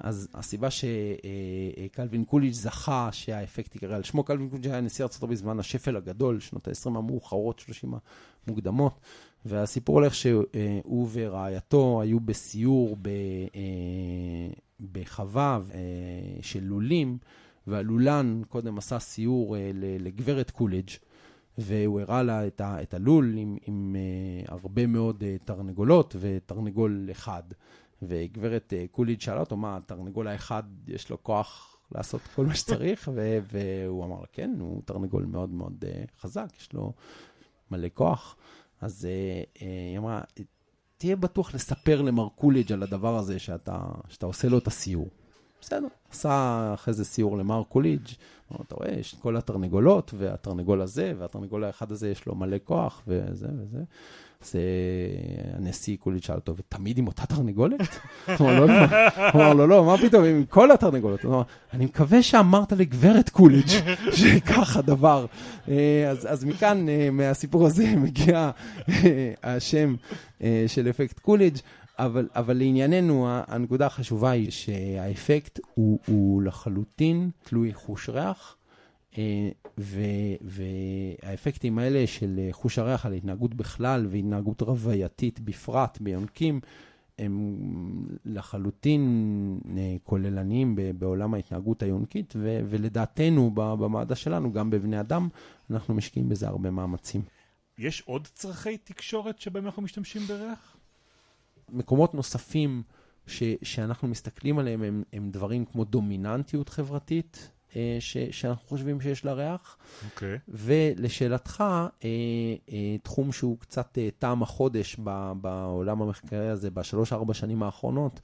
אז 0.00 0.28
הסיבה 0.34 0.68
שקלווין 0.70 2.24
קולידג' 2.24 2.52
זכה 2.52 3.08
שהאפקט 3.12 3.76
יקרה 3.76 3.96
על 3.96 4.02
שמו, 4.02 4.24
קלווין 4.24 4.48
קולידג' 4.48 4.66
היה 4.66 4.80
נשיא 4.80 5.04
הברית 5.04 5.30
בזמן 5.30 5.58
השפל 5.58 5.96
הגדול, 5.96 6.40
שנות 6.40 6.68
ה-20 6.68 6.86
המאוחרות, 6.86 7.58
30 7.58 7.94
המוקדמות, 8.46 9.00
והסיפור 9.44 9.94
הולך 9.94 10.14
שהוא 10.14 11.08
ורעייתו 11.12 12.00
היו 12.02 12.20
בסיור 12.20 12.96
ב, 13.02 13.08
אה, 13.08 14.52
בחווה 14.92 15.60
אה, 15.74 15.80
של 16.42 16.64
לולים, 16.64 17.18
והלולן 17.66 18.42
קודם 18.48 18.78
עשה 18.78 18.98
סיור 18.98 19.56
אה, 19.56 19.70
לגברת 19.74 20.50
קולידג', 20.50 20.88
והוא 21.58 22.00
הראה 22.00 22.22
לה 22.22 22.46
את, 22.46 22.60
ה, 22.60 22.82
את 22.82 22.94
הלול 22.94 23.34
עם, 23.36 23.56
עם 23.66 23.96
אה, 24.46 24.52
הרבה 24.52 24.86
מאוד 24.86 25.22
אה, 25.22 25.44
תרנגולות 25.44 26.16
ותרנגול 26.20 27.08
אחד. 27.10 27.42
וגברת 28.02 28.72
אה, 28.72 28.92
קולידג' 28.92 29.20
שאלה 29.20 29.40
אותו, 29.40 29.56
מה, 29.56 29.76
התרנגול 29.76 30.28
האחד 30.28 30.62
יש 30.88 31.10
לו 31.10 31.22
כוח 31.22 31.76
לעשות 31.92 32.20
כל 32.34 32.46
מה 32.46 32.54
שצריך? 32.54 33.10
ו- 33.14 33.38
והוא 33.52 34.04
אמר 34.04 34.22
כן, 34.32 34.56
הוא 34.60 34.82
תרנגול 34.84 35.24
מאוד 35.24 35.50
מאוד 35.50 35.84
אה, 35.84 36.20
חזק, 36.20 36.48
יש 36.60 36.72
לו 36.72 36.92
מלא 37.70 37.88
כוח. 37.94 38.36
אז 38.80 39.08
אה, 39.08 39.58
אה, 39.58 39.62
היא 39.62 39.98
אמרה, 39.98 40.20
תהיה 40.98 41.16
בטוח 41.16 41.54
לספר 41.54 42.02
למר 42.02 42.28
קולידג' 42.28 42.72
על 42.72 42.82
הדבר 42.82 43.16
הזה 43.16 43.38
שאתה, 43.38 43.80
שאתה 44.08 44.26
עושה 44.26 44.48
לו 44.48 44.58
את 44.58 44.66
הסיור. 44.66 45.08
בסדר, 45.60 45.86
עשה 46.10 46.70
אחרי 46.74 46.94
זה 46.94 47.04
סיור 47.04 47.38
למר 47.38 47.62
קולידג', 47.64 48.08
אתה 48.66 48.74
רואה, 48.74 48.90
יש 48.90 49.14
כל 49.20 49.36
התרנגולות, 49.36 50.14
והתרנגול 50.18 50.80
הזה, 50.80 51.12
והתרנגול 51.18 51.64
האחד 51.64 51.92
הזה 51.92 52.10
יש 52.10 52.26
לו 52.26 52.34
מלא 52.34 52.56
כוח, 52.64 53.02
וזה 53.06 53.48
וזה. 53.62 53.82
אז 54.42 54.54
הנשיא 55.56 55.96
קולידג' 55.96 56.22
שאל 56.22 56.34
אותו, 56.34 56.56
ותמיד 56.56 56.98
עם 56.98 57.06
אותה 57.06 57.26
תרנגולת? 57.26 57.80
הוא 58.38 58.50
אמר, 58.50 58.66
לא, 59.34 59.52
לא, 59.56 59.68
לא, 59.68 59.84
מה 59.84 59.98
פתאום, 59.98 60.24
עם 60.24 60.44
כל 60.44 60.70
התרנגולות. 60.70 61.22
הוא 61.22 61.34
אמר, 61.34 61.42
אני 61.72 61.84
מקווה 61.84 62.22
שאמרת 62.22 62.72
לגברת 62.72 63.28
קולידג' 63.28 63.68
שכך 64.18 64.76
הדבר. 64.76 65.26
אה, 65.68 66.10
אז, 66.10 66.44
מכאן, 66.44 66.88
אה, 66.88 67.08
מהסיפור 67.12 67.66
הזה, 67.66 67.96
מגיע 68.04 68.50
אה, 68.88 69.32
השם 69.42 69.94
של 70.66 70.90
אפקט 70.90 71.18
קולידג'. 71.18 71.56
אבל, 71.98 72.28
אבל 72.34 72.56
לענייננו, 72.58 73.26
הנקודה 73.28 73.86
החשובה 73.86 74.30
היא 74.30 74.50
שהאפקט 74.50 75.60
הוא, 75.74 75.98
הוא 76.06 76.42
לחלוטין 76.42 77.30
תלוי 77.42 77.74
חוש 77.74 78.08
ריח, 78.08 78.56
אה, 79.18 79.48
ו- 79.78 80.02
והאפקטים 81.22 81.78
האלה 81.78 82.06
של 82.06 82.48
חוש 82.52 82.78
הריח 82.78 83.06
על 83.06 83.12
התנהגות 83.12 83.54
בכלל 83.54 84.06
והתנהגות 84.10 84.62
רווייתית 84.62 85.40
בפרט 85.40 85.98
ביונקים, 86.00 86.60
הם 87.18 87.56
לחלוטין 88.24 89.60
אה, 89.76 89.96
כוללניים 90.04 90.76
בעולם 90.98 91.34
ההתנהגות 91.34 91.82
היונקית, 91.82 92.34
ו- 92.36 92.60
ולדעתנו, 92.68 93.50
במעדה 93.54 94.14
שלנו, 94.14 94.52
גם 94.52 94.70
בבני 94.70 95.00
אדם, 95.00 95.28
אנחנו 95.70 95.94
משקיעים 95.94 96.28
בזה 96.28 96.48
הרבה 96.48 96.70
מאמצים. 96.70 97.22
יש 97.78 98.02
עוד 98.06 98.28
צרכי 98.34 98.78
תקשורת 98.78 99.40
שבהם 99.40 99.66
אנחנו 99.66 99.82
משתמשים 99.82 100.22
בריח? 100.22 100.77
מקומות 101.70 102.14
נוספים 102.14 102.82
ש, 103.26 103.42
שאנחנו 103.62 104.08
מסתכלים 104.08 104.58
עליהם 104.58 104.82
הם, 104.82 105.02
הם 105.12 105.30
דברים 105.30 105.64
כמו 105.64 105.84
דומיננטיות 105.84 106.68
חברתית, 106.68 107.50
אה, 107.76 107.96
ש, 108.00 108.16
שאנחנו 108.30 108.68
חושבים 108.68 109.00
שיש 109.00 109.24
לה 109.24 109.32
ריח. 109.32 109.76
אוקיי. 110.04 110.38
ולשאלתך, 110.48 111.60
אה, 111.60 112.08
אה, 112.72 112.96
תחום 113.02 113.32
שהוא 113.32 113.58
קצת 113.58 113.98
טעם 114.18 114.42
החודש 114.42 114.96
ב, 115.04 115.32
בעולם 115.40 116.02
המחקרי 116.02 116.48
הזה 116.48 116.70
בשלוש-ארבע 116.70 117.34
שנים 117.34 117.62
האחרונות, 117.62 118.20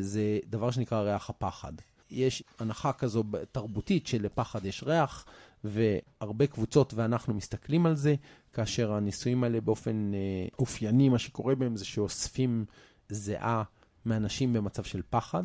זה 0.00 0.38
דבר 0.46 0.70
שנקרא 0.70 1.00
ריח 1.00 1.30
הפחד. 1.30 1.72
יש 2.10 2.42
הנחה 2.58 2.92
כזו 2.92 3.24
תרבותית 3.52 4.06
שלפחד 4.06 4.64
יש 4.64 4.84
ריח, 4.86 5.24
והרבה 5.64 6.46
קבוצות 6.46 6.94
ואנחנו 6.94 7.34
מסתכלים 7.34 7.86
על 7.86 7.94
זה, 7.94 8.14
כאשר 8.52 8.92
הניסויים 8.92 9.44
האלה 9.44 9.60
באופן 9.60 10.12
אה, 10.14 10.48
אופייני, 10.58 11.08
מה 11.08 11.18
שקורה 11.18 11.54
בהם 11.54 11.76
זה 11.76 11.84
שאוספים 11.84 12.64
זיעה 13.08 13.62
מאנשים 14.06 14.52
במצב 14.52 14.82
של 14.82 15.02
פחד. 15.10 15.44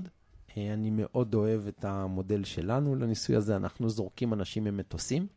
אה, 0.57 0.74
אני 0.74 0.89
מאוד 0.89 1.33
אוהב 1.33 1.67
את 1.67 1.85
המודל 1.85 2.43
שלנו 2.43 2.95
לניסוי 2.95 3.35
הזה, 3.35 3.55
אנחנו 3.55 3.89
זורקים 3.89 4.33
אנשים 4.33 4.63
ממטוסים. 4.63 5.27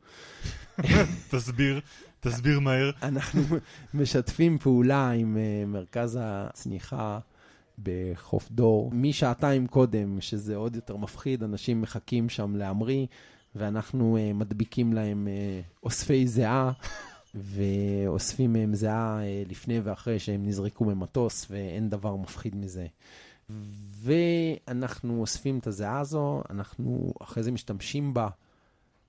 תסביר, 1.30 1.80
תסביר 2.20 2.60
מהר. 2.60 2.90
אנחנו 3.02 3.42
משתפים 3.94 4.58
פעולה 4.58 5.10
עם 5.10 5.36
uh, 5.36 5.66
מרכז 5.66 6.18
הצניחה 6.20 7.18
בחוף 7.82 8.50
דור. 8.50 8.90
משעתיים 8.94 9.66
קודם, 9.66 10.20
שזה 10.20 10.56
עוד 10.56 10.76
יותר 10.76 10.96
מפחיד, 10.96 11.42
אנשים 11.42 11.80
מחכים 11.80 12.28
שם 12.28 12.56
להמריא, 12.56 13.06
ואנחנו 13.54 14.18
מדביקים 14.34 14.92
להם 14.92 15.28
אוספי 15.82 16.26
זיעה, 16.26 16.72
ואוספים 17.42 18.52
מהם 18.52 18.74
זיעה 18.74 19.20
uh, 19.20 19.50
לפני 19.50 19.80
ואחרי 19.80 20.18
שהם 20.18 20.46
נזרקו 20.46 20.84
ממטוס, 20.84 21.46
ואין 21.50 21.90
דבר 21.90 22.16
מפחיד 22.16 22.56
מזה. 22.56 22.86
ואנחנו 24.02 25.20
אוספים 25.20 25.58
את 25.58 25.66
הזיעה 25.66 26.00
הזו, 26.00 26.42
אנחנו 26.50 27.12
אחרי 27.22 27.42
זה 27.42 27.50
משתמשים 27.50 28.14
בה 28.14 28.28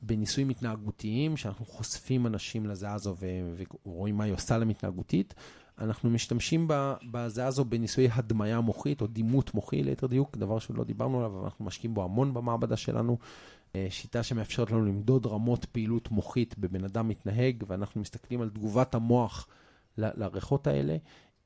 בניסויים 0.01 0.49
התנהגותיים, 0.49 1.37
שאנחנו 1.37 1.65
חושפים 1.65 2.27
אנשים 2.27 2.65
לזיעה 2.65 2.93
הזו 2.93 3.15
ו- 3.19 3.63
ורואים 3.85 4.17
מה 4.17 4.23
היא 4.23 4.33
עושה 4.33 4.57
להם 4.57 4.69
התנהגותית. 4.69 5.33
אנחנו 5.79 6.09
משתמשים 6.09 6.67
בזה 7.11 7.45
הזו 7.45 7.65
בניסויי 7.65 8.09
הדמיה 8.11 8.61
מוחית, 8.61 9.01
או 9.01 9.07
דימות 9.07 9.53
מוחי 9.53 9.83
ליתר 9.83 10.07
דיוק, 10.07 10.37
דבר 10.37 10.59
שלא 10.59 10.83
דיברנו 10.83 11.17
עליו, 11.17 11.35
אבל 11.35 11.43
אנחנו 11.43 11.65
משקיעים 11.65 11.93
בו 11.93 12.03
המון 12.03 12.33
במעבדה 12.33 12.77
שלנו. 12.77 13.17
אה, 13.75 13.87
שיטה 13.89 14.23
שמאפשרת 14.23 14.71
לנו 14.71 14.85
למדוד 14.85 15.25
רמות 15.25 15.65
פעילות 15.65 16.11
מוחית 16.11 16.57
בבן 16.57 16.83
אדם 16.83 17.07
מתנהג, 17.07 17.63
ואנחנו 17.67 18.01
מסתכלים 18.01 18.41
על 18.41 18.49
תגובת 18.49 18.95
המוח 18.95 19.47
לריחות 19.97 20.67
האלה, 20.67 20.97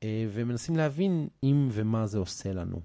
אה, 0.02 0.26
ומנסים 0.32 0.76
להבין 0.76 1.28
אם 1.42 1.68
ומה 1.72 2.06
זה 2.06 2.18
עושה 2.18 2.52
לנו. 2.52 2.80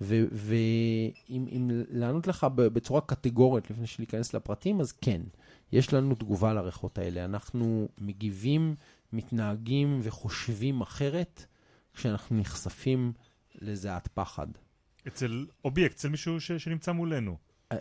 ואם 0.00 1.70
לענות 1.90 2.26
לך 2.26 2.46
בצורה 2.54 3.00
קטגורית, 3.00 3.70
לפני 3.70 3.86
שניכנס 3.86 4.34
לפרטים, 4.34 4.80
אז 4.80 4.92
כן, 4.92 5.20
יש 5.72 5.92
לנו 5.92 6.14
תגובה 6.14 6.54
לריחות 6.54 6.98
האלה. 6.98 7.24
אנחנו 7.24 7.88
מגיבים, 7.98 8.74
מתנהגים 9.12 10.00
וחושבים 10.02 10.80
אחרת 10.80 11.46
כשאנחנו 11.94 12.36
נחשפים 12.36 13.12
לזיעת 13.54 14.08
פחד. 14.14 14.46
אצל 15.06 15.46
אובייקט, 15.64 15.94
אצל 15.94 16.08
מישהו 16.08 16.40
ש, 16.40 16.52
שנמצא 16.52 16.92
מולנו. 16.92 17.36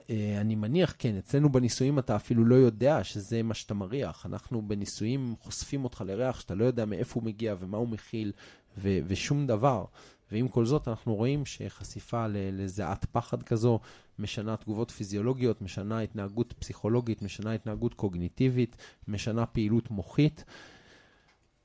אה, 0.10 0.42
אני 0.42 0.56
מניח, 0.56 0.96
כן, 0.98 1.18
אצלנו 1.18 1.52
בניסויים 1.52 2.00
אתה 2.00 2.16
אפילו 2.16 2.46
לא 2.46 2.56
יודע 2.56 3.04
שזה 3.04 3.44
מה 3.44 3.54
שאתה 3.54 3.74
מריח. 3.74 4.26
אנחנו 4.26 4.62
בניסויים 4.62 5.36
חושפים 5.40 5.84
אותך 5.84 6.04
לריח 6.06 6.40
שאתה 6.40 6.56
לא 6.56 6.66
יודע 6.66 6.86
מאיפה 6.86 7.20
הוא 7.20 7.24
מגיע 7.24 7.56
ומה 7.60 7.78
הוא 7.78 7.88
מכיל 7.88 8.32
ו- 8.78 9.00
ושום 9.08 9.48
דבר. 9.48 9.86
ועם 10.32 10.48
כל 10.48 10.66
זאת 10.66 10.88
אנחנו 10.88 11.16
רואים 11.16 11.46
שחשיפה 11.46 12.26
לזיעת 12.30 13.06
פחד 13.12 13.44
כזו 13.44 13.80
משנה 14.20 14.58
תגובות 14.58 14.92
פיזיולוגיות, 14.92 15.62
משנה 15.62 16.00
התנהגות 16.00 16.54
פסיכולוגית, 16.60 17.22
משנה 17.22 17.54
התנהגות 17.54 17.94
קוגניטיבית, 17.94 18.76
משנה 19.08 19.46
פעילות 19.46 19.92
מוחית. 19.92 20.46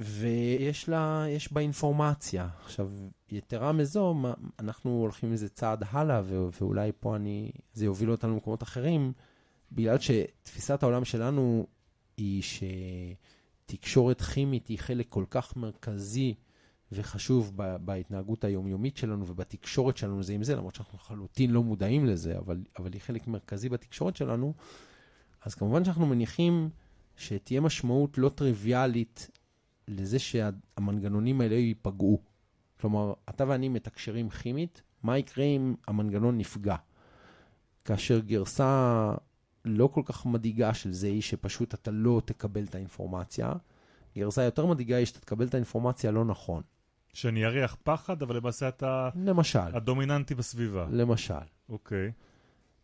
ויש 0.01 0.89
לה, 0.89 1.25
יש 1.29 1.53
בה 1.53 1.61
אינפורמציה. 1.61 2.49
עכשיו, 2.65 2.91
יתרה 3.31 3.73
מזו, 3.73 4.15
אנחנו 4.59 4.91
הולכים 4.91 5.33
איזה 5.33 5.49
צעד 5.49 5.85
הלאה, 5.91 6.23
ואולי 6.61 6.93
פה 7.01 7.17
אני, 7.17 7.51
זה 7.73 7.85
יוביל 7.85 8.11
אותנו 8.11 8.33
למקומות 8.33 8.63
אחרים, 8.63 9.13
בגלל 9.73 9.97
שתפיסת 9.99 10.83
העולם 10.83 11.05
שלנו 11.05 11.67
היא 12.17 12.43
שתקשורת 13.67 14.23
כימית 14.23 14.67
היא 14.67 14.79
חלק 14.79 15.07
כל 15.09 15.25
כך 15.31 15.57
מרכזי 15.57 16.35
וחשוב 16.93 17.53
בהתנהגות 17.57 18.45
היומיומית 18.45 18.97
שלנו 18.97 19.27
ובתקשורת 19.29 19.97
שלנו 19.97 20.23
זה 20.23 20.33
עם 20.33 20.43
זה, 20.43 20.57
למרות 20.57 20.75
שאנחנו 20.75 20.99
לחלוטין 20.99 21.51
לא 21.51 21.63
מודעים 21.63 22.07
לזה, 22.07 22.39
אבל, 22.39 22.65
אבל 22.79 22.93
היא 22.93 23.01
חלק 23.01 23.27
מרכזי 23.27 23.69
בתקשורת 23.69 24.17
שלנו, 24.17 24.55
אז 25.45 25.55
כמובן 25.55 25.85
שאנחנו 25.85 26.07
מניחים 26.07 26.71
שתהיה 27.17 27.61
משמעות 27.61 28.19
לא 28.19 28.29
טריוויאלית 28.29 29.31
לזה 29.89 30.19
שהמנגנונים 30.19 31.41
האלה 31.41 31.55
ייפגעו. 31.55 32.21
כלומר, 32.81 33.13
אתה 33.29 33.45
ואני 33.49 33.69
מתקשרים 33.69 34.29
כימית, 34.29 34.83
מה 35.03 35.19
יקרה 35.19 35.45
אם 35.45 35.75
המנגנון 35.87 36.39
נפגע? 36.39 36.77
כאשר 37.85 38.19
גרסה 38.19 39.13
לא 39.65 39.87
כל 39.87 40.03
כך 40.05 40.27
מדאיגה 40.27 40.75
של 40.75 40.93
זה 40.93 41.07
היא 41.07 41.23
שפשוט 41.23 41.75
אתה 41.75 41.91
לא 41.91 42.23
תקבל 42.25 42.65
את 42.65 42.75
האינפורמציה, 42.75 43.53
גרסה 44.17 44.43
יותר 44.43 44.67
מדאיגה 44.67 44.97
היא 44.97 45.07
שאתה 45.07 45.21
תקבל 45.21 45.47
את 45.47 45.55
האינפורמציה 45.55 46.11
לא 46.11 46.25
נכון. 46.25 46.63
שאני 47.13 47.45
אריח 47.47 47.77
פחד, 47.83 48.23
אבל 48.23 48.37
למעשה 48.37 48.69
אתה... 48.69 49.09
למשל. 49.15 49.59
הדומיננטי 49.59 50.35
בסביבה. 50.35 50.87
למשל. 50.91 51.35
אוקיי. 51.69 52.13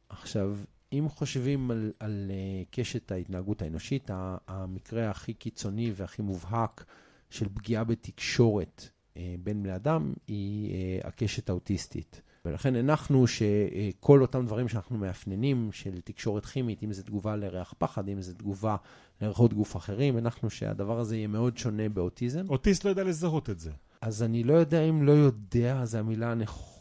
עכשיו, 0.09 0.57
אם 0.99 1.09
חושבים 1.09 1.71
על, 1.71 1.93
על 2.01 2.31
uh, 2.31 2.67
קשת 2.71 3.13
ההתנהגות 3.13 3.63
האנושית, 3.63 4.11
המקרה 4.49 5.11
הכי 5.11 5.35
קיצוני 5.35 5.93
והכי 5.97 6.23
מובהק 6.23 6.85
של 7.31 7.49
פגיעה 7.55 7.85
בתקשורת 7.85 8.89
uh, 8.89 9.19
בין 9.43 9.63
בני 9.63 9.75
אדם 9.75 10.13
היא 10.27 10.73
uh, 11.03 11.07
הקשת 11.07 11.49
האוטיסטית. 11.49 12.23
ולכן 12.45 12.77
הנחנו 12.77 13.25
שכל 13.27 14.23
אותם 14.23 14.47
דברים 14.47 14.69
שאנחנו 14.69 14.99
מאפיינים 14.99 15.73
של 15.73 16.01
תקשורת 16.01 16.45
כימית, 16.47 16.83
אם 16.83 16.93
זו 16.93 17.03
תגובה 17.03 17.37
לריח 17.37 17.75
פחד, 17.79 18.09
אם 18.09 18.23
זו 18.23 18.33
תגובה 18.33 18.77
לריחות 19.21 19.55
גוף 19.55 19.77
אחרים, 19.77 20.17
הנחנו 20.17 20.51
שהדבר 20.51 21.01
הזה 21.01 21.17
יהיה 21.17 21.27
מאוד 21.29 21.59
שונה 21.59 21.89
באוטיזם. 21.89 22.45
אוטיסט 22.49 22.85
לא 22.85 22.91
יודע 22.91 23.05
לזהות 23.05 23.51
את 23.51 23.59
זה. 23.59 23.71
אז 24.01 24.23
אני 24.23 24.45
לא 24.45 24.55
יודע 24.55 24.83
אם 24.83 25.03
לא 25.03 25.13
יודע, 25.13 25.85
זו 25.85 25.99
המילה 25.99 26.33
הנכונה 26.33 26.74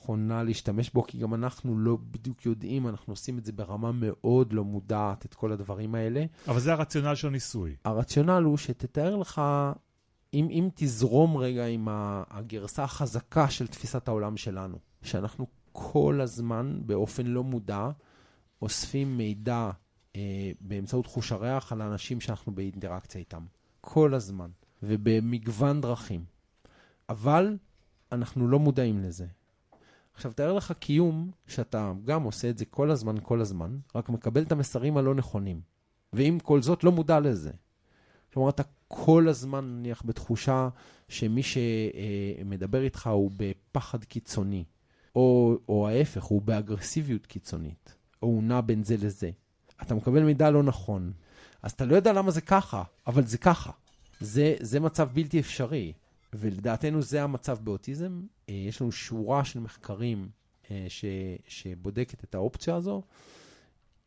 להשתמש 0.45 0.89
בו, 0.89 1.03
כי 1.03 1.17
גם 1.17 1.33
אנחנו 1.33 1.77
לא 1.77 1.97
בדיוק 2.11 2.45
יודעים, 2.45 2.87
אנחנו 2.87 3.13
עושים 3.13 3.37
את 3.37 3.45
זה 3.45 3.51
ברמה 3.51 3.91
מאוד 3.91 4.53
לא 4.53 4.63
מודעת, 4.63 5.25
את 5.25 5.33
כל 5.33 5.51
הדברים 5.51 5.95
האלה. 5.95 6.25
אבל 6.47 6.59
זה 6.59 6.73
הרציונל 6.73 7.15
של 7.15 7.27
הניסוי. 7.27 7.75
הרציונל 7.85 8.43
הוא 8.43 8.57
שתתאר 8.57 9.15
לך, 9.15 9.41
אם, 10.33 10.47
אם 10.49 10.69
תזרום 10.75 11.37
רגע 11.37 11.65
עם 11.65 11.87
הגרסה 12.29 12.83
החזקה 12.83 13.49
של 13.49 13.67
תפיסת 13.67 14.07
העולם 14.07 14.37
שלנו, 14.37 14.77
שאנחנו 15.01 15.47
כל 15.71 16.19
הזמן, 16.21 16.81
באופן 16.85 17.25
לא 17.25 17.43
מודע, 17.43 17.89
אוספים 18.61 19.17
מידע 19.17 19.69
אה, 20.15 20.51
באמצעות 20.61 21.07
חוש 21.07 21.31
הריח 21.31 21.71
על 21.71 21.81
האנשים 21.81 22.21
שאנחנו 22.21 22.55
באינטראקציה 22.55 23.19
איתם. 23.19 23.45
כל 23.81 24.13
הזמן, 24.13 24.49
ובמגוון 24.83 25.81
דרכים. 25.81 26.25
אבל 27.09 27.57
אנחנו 28.11 28.47
לא 28.47 28.59
מודעים 28.59 28.99
לזה. 28.99 29.25
עכשיו, 30.13 30.33
תאר 30.33 30.53
לך 30.53 30.71
קיום 30.79 31.31
שאתה 31.47 31.93
גם 32.05 32.23
עושה 32.23 32.49
את 32.49 32.57
זה 32.57 32.65
כל 32.65 32.91
הזמן, 32.91 33.15
כל 33.23 33.41
הזמן, 33.41 33.77
רק 33.95 34.09
מקבל 34.09 34.43
את 34.43 34.51
המסרים 34.51 34.97
הלא 34.97 35.15
נכונים. 35.15 35.61
ועם 36.13 36.39
כל 36.39 36.61
זאת 36.61 36.83
לא 36.83 36.91
מודע 36.91 37.19
לזה. 37.19 37.51
כלומר, 38.33 38.49
אתה 38.49 38.63
כל 38.87 39.27
הזמן 39.29 39.65
נניח 39.65 40.01
בתחושה 40.05 40.69
שמי 41.07 41.41
שמדבר 41.43 42.81
איתך 42.81 43.07
הוא 43.07 43.31
בפחד 43.37 44.03
קיצוני, 44.03 44.63
או, 45.15 45.57
או 45.69 45.87
ההפך, 45.87 46.23
הוא 46.23 46.41
באגרסיביות 46.41 47.25
קיצונית, 47.25 47.95
או 48.21 48.27
הוא 48.27 48.43
נע 48.43 48.61
בין 48.61 48.83
זה 48.83 48.97
לזה. 48.97 49.31
אתה 49.81 49.95
מקבל 49.95 50.23
מידע 50.23 50.49
לא 50.49 50.63
נכון. 50.63 51.13
אז 51.61 51.71
אתה 51.71 51.85
לא 51.85 51.95
יודע 51.95 52.13
למה 52.13 52.31
זה 52.31 52.41
ככה, 52.41 52.83
אבל 53.07 53.25
זה 53.25 53.37
ככה. 53.37 53.71
זה, 54.19 54.55
זה 54.59 54.79
מצב 54.79 55.09
בלתי 55.13 55.39
אפשרי. 55.39 55.93
ולדעתנו 56.35 57.01
זה 57.01 57.23
המצב 57.23 57.57
באוטיזם. 57.63 58.21
אה, 58.49 58.53
יש 58.53 58.81
לנו 58.81 58.91
שורה 58.91 59.45
של 59.45 59.59
מחקרים 59.59 60.29
אה, 60.71 60.85
ש, 60.89 61.05
שבודקת 61.47 62.23
את 62.23 62.35
האופציה 62.35 62.75
הזו, 62.75 63.03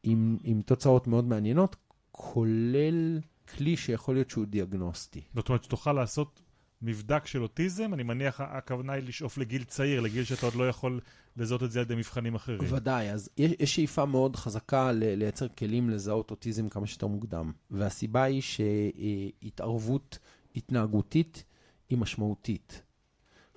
עם, 0.03 0.37
עם 0.45 0.63
תוצאות 0.63 1.07
מאוד 1.07 1.25
מעניינות, 1.25 1.77
כולל 2.13 3.21
כלי 3.57 3.77
שיכול 3.77 4.15
להיות 4.15 4.31
שהוא 4.31 4.47
דיאגנוסטי. 4.47 5.21
זאת 5.35 5.49
אומרת 5.49 5.65
שתוכל 5.65 5.93
לעשות 5.93 6.43
מבדק 6.83 7.27
של 7.27 7.43
אוטיזם, 7.43 7.95
אני 7.95 8.03
מניח 8.03 8.41
הכוונה 8.41 8.93
היא 8.93 9.03
לשאוף 9.03 9.39
לגיל 9.39 9.65
צעיר, 9.65 10.01
לגיל 10.01 10.25
שאתה 10.25 10.47
עוד 10.47 10.55
לא 10.55 10.69
יכול 10.69 11.01
לזהות 11.37 11.63
את 11.63 11.71
זה 11.71 11.79
על 11.79 11.85
ידי 11.85 11.95
מבחנים 11.95 12.35
אחרים. 12.35 12.61
ודאי, 12.73 13.11
אז 13.11 13.29
יש, 13.37 13.53
יש 13.59 13.75
שאיפה 13.75 14.05
מאוד 14.05 14.37
חזקה 14.37 14.93
ל- 14.93 15.15
לייצר 15.15 15.49
כלים 15.49 15.91
לזהות 15.91 16.31
אוטיזם 16.31 16.69
כמה 16.69 16.87
שיותר 16.87 17.07
מוקדם. 17.07 17.53
והסיבה 17.71 18.23
היא 18.23 18.43
שהתערבות 18.43 20.19
התנהגותית 20.57 21.45
היא 21.89 21.99
משמעותית. 21.99 22.83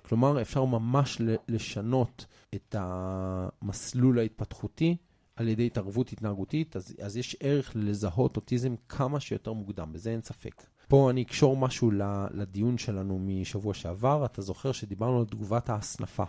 כלומר, 0.02 0.42
אפשר 0.42 0.64
ממש 0.64 1.20
לשנות 1.48 2.26
את 2.54 2.74
המסלול 2.78 4.18
ההתפתחותי 4.18 4.96
על 5.36 5.48
ידי 5.48 5.66
התערבות 5.66 6.12
התנהגותית, 6.12 6.76
אז, 6.76 6.94
אז 7.02 7.16
יש 7.16 7.36
ערך 7.40 7.72
לזהות 7.74 8.36
אוטיזם 8.36 8.74
כמה 8.88 9.20
שיותר 9.20 9.52
מוקדם, 9.52 9.92
בזה 9.92 10.10
אין 10.10 10.22
ספק. 10.22 10.66
פה 10.88 11.10
אני 11.10 11.22
אקשור 11.22 11.56
משהו 11.56 11.90
לדיון 12.30 12.78
שלנו 12.78 13.18
משבוע 13.22 13.74
שעבר. 13.74 14.24
אתה 14.24 14.42
זוכר 14.42 14.72
שדיברנו 14.72 15.18
על 15.18 15.26
תגובת 15.26 15.70
ההסנפה. 15.70 16.24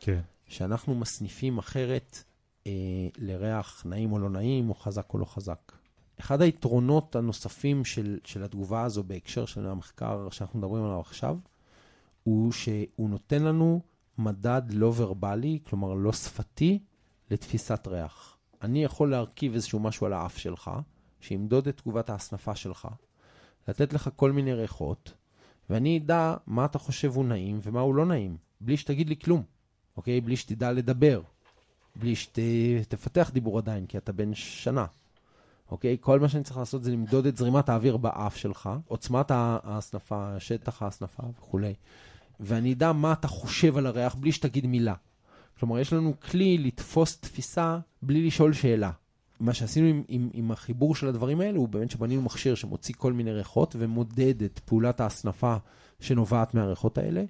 כן. 0.00 0.20
שאנחנו 0.46 0.94
מסניפים 0.94 1.58
אחרת 1.58 2.22
אה, 2.66 2.72
לריח 3.18 3.82
נעים 3.86 4.12
או 4.12 4.18
לא 4.18 4.30
נעים, 4.30 4.68
או 4.68 4.74
חזק 4.74 5.14
או 5.14 5.18
לא 5.18 5.24
חזק. 5.24 5.72
אחד 6.20 6.42
היתרונות 6.42 7.16
הנוספים 7.16 7.84
של, 7.84 8.18
של 8.24 8.42
התגובה 8.42 8.82
הזו 8.82 9.02
בהקשר 9.02 9.46
של 9.46 9.66
המחקר 9.66 10.30
שאנחנו 10.30 10.58
מדברים 10.58 10.84
עליו 10.84 11.00
עכשיו, 11.00 11.36
הוא 12.22 12.52
שהוא 12.52 13.10
נותן 13.10 13.42
לנו 13.42 13.80
מדד 14.18 14.62
לא 14.70 14.92
ורבלי, 14.96 15.58
כלומר 15.64 15.94
לא 15.94 16.12
שפתי, 16.12 16.78
לתפיסת 17.30 17.86
ריח. 17.86 18.36
אני 18.62 18.84
יכול 18.84 19.10
להרכיב 19.10 19.54
איזשהו 19.54 19.80
משהו 19.80 20.06
על 20.06 20.12
האף 20.12 20.36
שלך, 20.36 20.70
שימדוד 21.20 21.68
את 21.68 21.76
תגובת 21.76 22.10
ההסנפה 22.10 22.54
שלך, 22.54 22.88
לתת 23.68 23.92
לך 23.92 24.10
כל 24.16 24.32
מיני 24.32 24.54
ריחות, 24.54 25.12
ואני 25.70 25.98
אדע 25.98 26.36
מה 26.46 26.64
אתה 26.64 26.78
חושב 26.78 27.12
הוא 27.16 27.24
נעים 27.24 27.60
ומה 27.62 27.80
הוא 27.80 27.94
לא 27.94 28.06
נעים, 28.06 28.36
בלי 28.60 28.76
שתגיד 28.76 29.08
לי 29.08 29.16
כלום, 29.16 29.42
אוקיי? 29.96 30.20
בלי 30.20 30.36
שתדע 30.36 30.72
לדבר, 30.72 31.22
בלי 31.96 32.14
שתפתח 32.16 33.30
דיבור 33.34 33.58
עדיין, 33.58 33.86
כי 33.86 33.98
אתה 33.98 34.12
בן 34.12 34.34
שנה. 34.34 34.86
אוקיי? 35.70 35.96
כל 36.00 36.20
מה 36.20 36.28
שאני 36.28 36.44
צריך 36.44 36.56
לעשות 36.56 36.84
זה 36.84 36.92
למדוד 36.92 37.26
את 37.26 37.36
זרימת 37.36 37.68
האוויר 37.68 37.96
באף 37.96 38.36
שלך, 38.36 38.70
עוצמת 38.86 39.30
ההסנפה, 39.30 40.34
שטח 40.38 40.82
ההסנפה 40.82 41.22
וכולי. 41.38 41.74
ואני 42.40 42.72
אדע 42.72 42.92
מה 42.92 43.12
אתה 43.12 43.28
חושב 43.28 43.76
על 43.76 43.86
הריח 43.86 44.14
בלי 44.14 44.32
שתגיד 44.32 44.66
מילה. 44.66 44.94
כלומר, 45.58 45.78
יש 45.78 45.92
לנו 45.92 46.14
כלי 46.20 46.58
לתפוס 46.58 47.20
תפיסה 47.20 47.78
בלי 48.02 48.26
לשאול 48.26 48.52
שאלה. 48.52 48.90
מה 49.40 49.54
שעשינו 49.54 49.86
עם, 49.86 50.02
עם, 50.08 50.30
עם 50.32 50.50
החיבור 50.50 50.94
של 50.94 51.08
הדברים 51.08 51.40
האלה, 51.40 51.58
הוא 51.58 51.68
באמת 51.68 51.90
שבנינו 51.90 52.22
מכשיר 52.22 52.54
שמוציא 52.54 52.94
כל 52.98 53.12
מיני 53.12 53.32
ריחות 53.32 53.76
ומודד 53.78 54.42
את 54.42 54.58
פעולת 54.58 55.00
ההסנפה 55.00 55.56
שנובעת 56.00 56.54
מהריחות 56.54 56.98
האלה, 56.98 57.24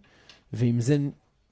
ועם 0.52 0.80
זה 0.80 0.98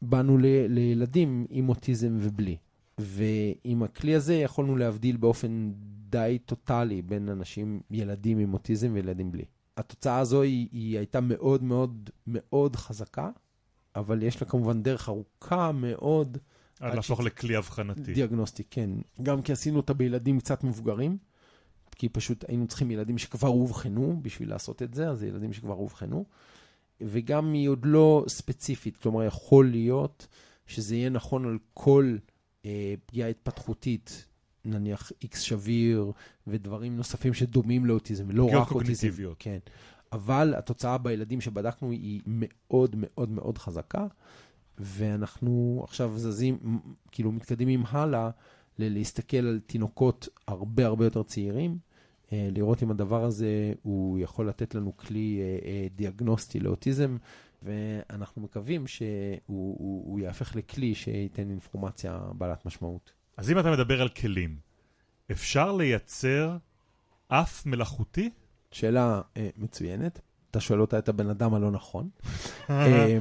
באנו 0.03 0.39
ל, 0.39 0.47
לילדים 0.69 1.47
עם 1.51 1.69
אוטיזם 1.69 2.17
ובלי. 2.21 2.57
ועם 2.99 3.83
הכלי 3.83 4.15
הזה 4.15 4.35
יכולנו 4.35 4.77
להבדיל 4.77 5.17
באופן 5.17 5.73
די 6.09 6.39
טוטאלי 6.47 7.03
בין 7.03 7.29
אנשים, 7.29 7.81
ילדים 7.91 8.39
עם 8.39 8.55
אוטיזם 8.55 8.91
וילדים 8.95 9.33
בלי. 9.33 9.45
התוצאה 9.77 10.19
הזו 10.19 10.43
היא, 10.43 10.69
היא 10.73 10.99
הייתה 10.99 11.21
מאוד 11.21 11.63
מאוד 11.63 12.11
מאוד 12.27 12.77
חזקה, 12.77 13.31
אבל 13.97 14.23
יש 14.23 14.43
לה 14.43 14.49
כמובן 14.49 14.83
דרך 14.83 15.09
ארוכה 15.09 15.73
מאוד. 15.73 16.39
עד 16.81 16.95
להפוך 16.95 17.21
לכלי 17.21 17.59
אבחנתי. 17.59 18.15
דיאגנוסטי, 18.15 18.63
כן. 18.71 18.91
גם 19.23 19.43
כי 19.43 19.53
עשינו 19.53 19.77
אותה 19.77 19.95
בילדים 19.95 20.39
קצת 20.39 20.65
מבוגרים, 20.65 21.19
כי 21.97 22.09
פשוט 22.09 22.45
היינו 22.49 22.67
צריכים 22.67 22.91
ילדים 22.91 23.19
שכבר 23.19 23.49
אובחנו 23.49 24.19
בשביל 24.23 24.51
לעשות 24.51 24.83
את 24.83 24.95
זה, 24.95 25.09
אז 25.09 25.23
ילדים 25.23 25.53
שכבר 25.53 25.75
אובחנו. 25.75 26.25
וגם 27.01 27.53
היא 27.53 27.69
עוד 27.69 27.87
לא 27.87 28.25
ספציפית, 28.29 28.97
כלומר, 28.97 29.25
יכול 29.25 29.71
להיות 29.71 30.27
שזה 30.67 30.97
יהיה 30.97 31.11
נכון 31.11 31.45
על 31.45 31.59
כל 31.75 32.17
פגיעה 33.07 33.29
התפתחותית, 33.29 34.27
נניח 34.65 35.13
איקס 35.23 35.41
שביר 35.41 36.13
ודברים 36.47 36.97
נוספים 36.97 37.35
שדומים 37.35 37.87
לאוטיזם, 37.87 38.31
לא 38.31 38.45
רק 38.53 38.71
אוטיזם. 38.71 39.09
כן. 39.39 39.59
אבל 40.13 40.55
התוצאה 40.59 40.99
בילדים 40.99 41.41
שבדקנו 41.41 41.91
היא 41.91 42.21
מאוד 42.27 42.95
מאוד 42.99 43.31
מאוד 43.31 43.59
חזקה, 43.59 44.07
ואנחנו 44.79 45.81
עכשיו 45.85 46.13
זזים, 46.17 46.81
כאילו 47.11 47.33
מתקדמים 47.33 47.85
הלאה 47.89 48.31
להסתכל 48.79 49.37
על 49.37 49.61
תינוקות 49.67 50.29
הרבה 50.47 50.87
הרבה 50.87 51.05
יותר 51.05 51.23
צעירים, 51.23 51.79
אה, 52.33 52.49
לראות 52.53 52.83
אם 52.83 52.91
הדבר 52.91 53.25
הזה 53.25 53.73
הוא 53.83 54.19
יכול 54.19 54.49
לתת 54.49 54.75
לנו 54.75 54.97
כלי 54.97 55.41
אה, 55.41 55.69
אה, 55.69 55.87
דיאגנוסטי 55.97 56.61
לאוטיזם, 56.61 57.17
ואנחנו 57.63 58.43
מקווים 58.43 58.87
שהוא 58.87 59.39
הוא, 59.47 60.05
הוא 60.11 60.21
יהפך 60.21 60.57
לכלי 60.57 60.95
שייתן 60.95 61.51
אינפורמציה 61.51 62.19
בעלת 62.33 62.67
משמעות. 62.67 63.13
אז 63.37 63.51
אם 63.51 63.59
אתה 63.59 63.71
מדבר 63.71 64.03
על 64.03 64.09
כלים, 64.09 64.57
אפשר 65.31 65.73
לייצר 65.73 66.57
אף 67.29 67.67
מלאכותי? 67.67 68.31
שאלה 68.71 69.21
אה, 69.37 69.49
מצוינת. 69.57 70.21
אתה 70.51 70.61
שואל 70.61 70.81
אותה 70.81 70.99
את 70.99 71.09
הבן 71.09 71.31
אדם 71.31 71.55
הלא 71.55 71.71
נכון. 71.71 72.09
אה, 72.71 73.19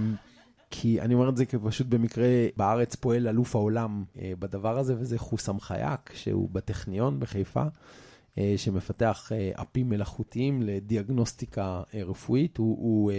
כי 0.69 1.01
אני 1.01 1.13
אומר 1.13 1.29
את 1.29 1.37
זה 1.37 1.45
כי 1.45 1.57
פשוט 1.65 1.87
במקרה 1.87 2.27
בארץ 2.57 2.95
פועל 2.95 3.27
אלוף 3.27 3.55
העולם 3.55 4.03
אה, 4.19 4.33
בדבר 4.39 4.77
הזה, 4.77 4.95
וזה 4.99 5.19
חוסם 5.19 5.59
חייק, 5.59 6.11
שהוא 6.13 6.49
בטכניון 6.51 7.19
בחיפה, 7.19 7.63
אה, 8.37 8.53
שמפתח 8.57 9.31
אה, 9.31 9.51
אפים 9.61 9.89
מלאכותיים 9.89 10.61
לדיאגנוסטיקה 10.61 11.83
אה, 11.93 12.03
רפואית. 12.03 12.57
הוא, 12.57 12.77
הוא 12.79 13.11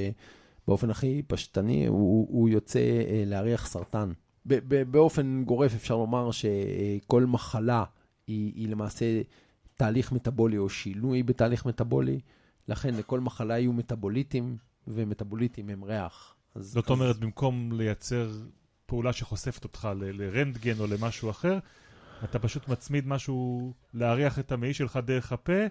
באופן 0.69 0.91
הכי 0.91 1.23
פשטני, 1.27 1.87
הוא, 1.87 2.27
הוא 2.31 2.49
יוצא 2.49 2.79
אה, 2.79 3.23
להריח 3.27 3.67
סרטן. 3.67 4.13
באופן 4.91 5.43
גורף 5.45 5.75
אפשר 5.75 5.97
לומר 5.97 6.31
שכל 6.31 7.25
מחלה 7.25 7.85
היא, 8.27 8.53
היא 8.55 8.69
למעשה 8.69 9.23
תהליך 9.77 10.13
מטאבולי 10.13 10.59
או 10.59 10.69
שינוי 10.69 11.23
בתהליך 11.23 11.67
מטאבולי, 11.67 12.21
לכן 12.69 12.95
לכל 12.95 13.21
מחלה 13.21 13.59
יהיו 13.59 13.73
מטאבוליטים, 13.73 14.57
ומטאבוליטים 14.89 15.71
הם 15.71 15.85
ריח. 15.85 16.35
זאת 16.55 16.85
אז... 16.85 16.91
אומרת, 16.91 17.17
במקום 17.17 17.73
לייצר 17.73 18.31
פעולה 18.87 19.13
שחושפת 19.13 19.65
אותך 19.65 19.89
לרנטגן 19.95 20.81
או 20.81 20.87
למשהו 20.87 21.31
אחר, 21.31 21.59
אתה 22.25 22.39
פשוט 22.39 22.69
מצמיד 22.69 23.07
משהו, 23.07 23.73
להריח 23.95 24.39
את 24.39 24.53
המעי 24.53 24.75
שלך 24.75 24.99
דרך 25.05 25.33
הפה, 25.33 25.63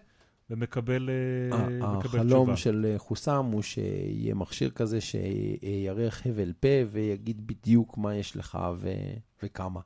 ומקבל 0.49 1.09
תשובה. 1.49 1.97
החלום 1.97 2.55
של 2.55 2.85
אה, 2.89 2.99
חוסם 2.99 3.45
הוא 3.51 3.61
שיהיה 3.61 4.35
מכשיר 4.35 4.69
כזה 4.69 5.01
שיריח 5.01 6.27
הבל 6.27 6.53
פה 6.59 6.67
ויגיד 6.87 7.47
בדיוק 7.47 7.97
מה 7.97 8.15
יש 8.15 8.35
לך 8.35 8.57
ו... 8.77 8.89
וכמה. 9.43 9.81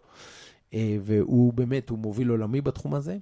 אה, 0.74 0.98
והוא 1.02 1.54
באמת, 1.54 1.90
הוא 1.90 2.00
מוביל 2.00 2.30
עולמי 2.30 2.62
בתחום 2.62 2.94
הזה. 2.94 3.18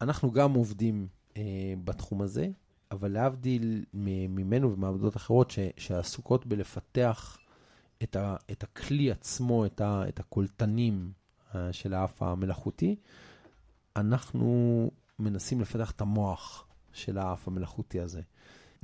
אנחנו 0.00 0.30
גם 0.30 0.52
עובדים 0.52 1.06
אה, 1.36 1.42
בתחום 1.84 2.22
הזה, 2.22 2.48
אבל 2.90 3.12
להבדיל 3.12 3.84
ממנו 3.94 4.72
ומעבודות 4.72 5.16
אחרות 5.16 5.50
ש, 5.50 5.58
שעסוקות 5.76 6.46
בלפתח 6.46 7.38
את, 8.02 8.16
ה, 8.16 8.36
את 8.50 8.62
הכלי 8.62 9.10
עצמו, 9.10 9.66
את, 9.66 9.80
ה, 9.80 10.04
את 10.08 10.20
הקולטנים 10.20 11.12
אה, 11.54 11.72
של 11.72 11.94
האף 11.94 12.22
המלאכותי, 12.22 12.96
אנחנו 13.96 14.90
מנסים 15.20 15.60
לפתח 15.60 15.90
את 15.90 16.00
המוח 16.00 16.66
של 16.92 17.18
האף 17.18 17.48
המלאכותי 17.48 18.00
הזה. 18.00 18.20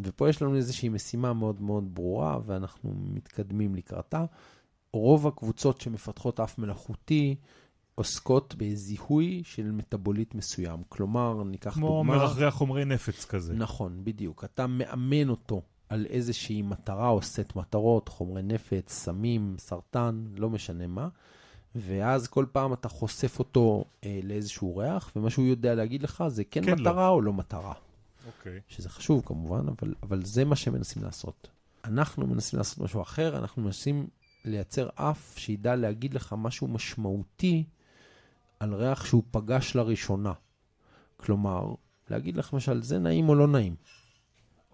ופה 0.01 0.29
יש 0.29 0.43
לנו 0.43 0.57
איזושהי 0.57 0.89
משימה 0.89 1.33
מאוד 1.33 1.61
מאוד 1.61 1.95
ברורה, 1.95 2.39
ואנחנו 2.47 2.95
מתקדמים 2.97 3.75
לקראתה. 3.75 4.25
רוב 4.93 5.27
הקבוצות 5.27 5.81
שמפתחות 5.81 6.41
אף 6.41 6.59
מלאכותי, 6.59 7.37
עוסקות 7.95 8.55
בזיהוי 8.59 9.43
של 9.45 9.71
מטאבוליט 9.71 10.35
מסוים. 10.35 10.83
כלומר, 10.89 11.43
ניקח 11.45 11.75
כמו 11.75 11.89
דוגמה... 11.89 12.15
כמו 12.15 12.27
מרחרח 12.27 12.55
חומרי 12.55 12.85
נפץ 12.85 13.25
כזה. 13.25 13.55
נכון, 13.55 14.05
בדיוק. 14.05 14.45
אתה 14.45 14.67
מאמן 14.67 15.29
אותו 15.29 15.63
על 15.89 16.07
איזושהי 16.07 16.63
מטרה 16.63 17.09
או 17.09 17.23
סט 17.23 17.57
מטרות, 17.57 18.09
חומרי 18.09 18.43
נפץ, 18.43 18.93
סמים, 18.93 19.55
סרטן, 19.59 20.25
לא 20.37 20.51
משנה 20.51 20.87
מה. 20.87 21.09
ואז 21.77 22.29
כל 22.29 22.47
פעם 22.53 22.73
אתה 22.73 22.89
חושף 22.89 23.39
אותו 23.39 23.85
אה, 24.05 24.21
לאיזשהו 24.23 24.77
ריח, 24.77 25.13
ומה 25.17 25.31
שהוא 25.31 25.47
יודע 25.47 25.75
להגיד 25.75 26.03
לך 26.03 26.25
זה 26.29 26.45
כן, 26.45 26.65
כן 26.65 26.75
מטרה 26.81 26.95
לא. 26.95 27.09
או 27.09 27.23
לא 27.23 27.33
מטרה. 27.33 27.73
אוקיי. 28.27 28.61
שזה 28.69 28.89
חשוב 28.89 29.23
כמובן, 29.27 29.67
אבל, 29.69 29.95
אבל 30.03 30.25
זה 30.25 30.45
מה 30.45 30.57
שמנסים 30.57 31.03
לעשות. 31.03 31.49
אנחנו 31.85 32.27
מנסים 32.27 32.59
לעשות 32.59 32.79
משהו 32.79 33.03
אחר, 33.03 33.39
אנחנו 33.39 33.63
מנסים 33.63 34.07
לייצר 34.45 34.89
אף 34.95 35.35
שידע 35.39 35.77
להגיד 35.77 36.15
לך 36.15 36.35
משהו 36.39 36.69
משמעותי 36.69 37.65
על 38.61 38.75
ריח 38.75 39.05
שהוא 39.05 39.23
פגש 39.31 39.77
לראשונה. 39.77 40.33
כלומר, 41.17 41.75
להגיד 42.11 42.37
לך 42.37 42.55
למשל, 42.55 42.83
זה 42.83 42.99
נעים 42.99 43.29
או 43.29 43.35
לא 43.35 43.47
נעים, 43.49 43.75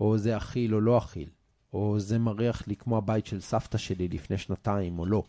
או 0.00 0.18
זה 0.18 0.36
אכיל 0.36 0.74
או 0.74 0.80
לא 0.80 0.98
אכיל, 0.98 1.28
או 1.72 2.00
זה 2.00 2.18
מריח 2.18 2.68
לי 2.68 2.76
כמו 2.76 2.96
הבית 2.98 3.26
של 3.26 3.40
סבתא 3.40 3.78
שלי 3.78 4.08
לפני 4.08 4.38
שנתיים 4.38 4.98
או 4.98 5.06
לא. 5.06 5.22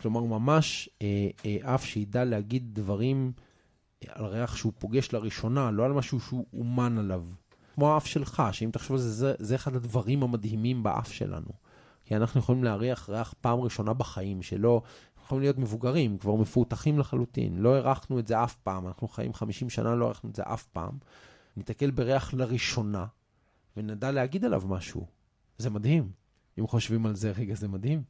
כלומר, 0.00 0.20
ממש 0.20 0.88
אה, 1.02 1.28
אה, 1.46 1.74
אף 1.74 1.84
שידע 1.84 2.24
להגיד 2.24 2.74
דברים 2.74 3.32
על 4.08 4.24
ריח 4.24 4.56
שהוא 4.56 4.72
פוגש 4.78 5.12
לראשונה, 5.12 5.70
לא 5.70 5.84
על 5.84 5.92
משהו 5.92 6.20
שהוא 6.20 6.46
אומן 6.52 6.98
עליו. 6.98 7.24
כמו 7.74 7.94
האף 7.94 8.06
שלך, 8.06 8.42
שאם 8.52 8.70
תחשוב 8.72 8.96
על 8.96 9.02
זה, 9.02 9.34
זה, 9.38 9.54
אחד 9.54 9.76
הדברים 9.76 10.22
המדהימים 10.22 10.82
באף 10.82 11.12
שלנו. 11.12 11.50
כי 12.04 12.16
אנחנו 12.16 12.40
יכולים 12.40 12.64
להריח 12.64 13.08
ריח 13.08 13.34
פעם 13.40 13.60
ראשונה 13.60 13.92
בחיים, 13.92 14.42
שלא 14.42 14.82
יכולים 15.24 15.42
להיות 15.42 15.58
מבוגרים, 15.58 16.18
כבר 16.18 16.34
מפותחים 16.34 16.98
לחלוטין. 16.98 17.58
לא 17.58 17.76
הרחנו 17.76 18.18
את 18.18 18.26
זה 18.26 18.44
אף 18.44 18.56
פעם, 18.56 18.86
אנחנו 18.86 19.08
חיים 19.08 19.34
50 19.34 19.70
שנה, 19.70 19.94
לא 19.94 20.06
הרחנו 20.06 20.30
את 20.30 20.36
זה 20.36 20.42
אף 20.42 20.66
פעם. 20.66 20.98
ניתקל 21.56 21.90
בריח 21.90 22.34
לראשונה, 22.34 23.06
ונדע 23.76 24.10
להגיד 24.10 24.44
עליו 24.44 24.62
משהו. 24.68 25.06
זה 25.58 25.70
מדהים. 25.70 26.10
אם 26.58 26.66
חושבים 26.66 27.06
על 27.06 27.14
זה 27.14 27.30
רגע, 27.30 27.54
זה 27.54 27.68
מדהים. 27.68 28.02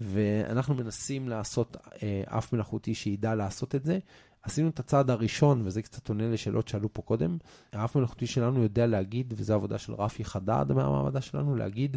ואנחנו 0.00 0.74
מנסים 0.74 1.28
לעשות 1.28 1.76
אה, 2.02 2.22
אף 2.26 2.52
מלאכותי 2.52 2.94
שידע 2.94 3.34
לעשות 3.34 3.74
את 3.74 3.84
זה. 3.84 3.98
עשינו 4.42 4.68
את 4.68 4.80
הצעד 4.80 5.10
הראשון, 5.10 5.62
וזה 5.64 5.82
קצת 5.82 6.08
עונה 6.08 6.28
לשאלות 6.30 6.68
שעלו 6.68 6.92
פה 6.92 7.02
קודם. 7.02 7.38
האף 7.72 7.96
מלאכותי 7.96 8.26
שלנו 8.26 8.62
יודע 8.62 8.86
להגיד, 8.86 9.34
וזו 9.36 9.54
עבודה 9.54 9.78
של 9.78 9.94
רפי 9.94 10.24
חדד 10.24 10.72
מהמעבדה 10.74 11.20
שלנו, 11.20 11.56
להגיד 11.56 11.96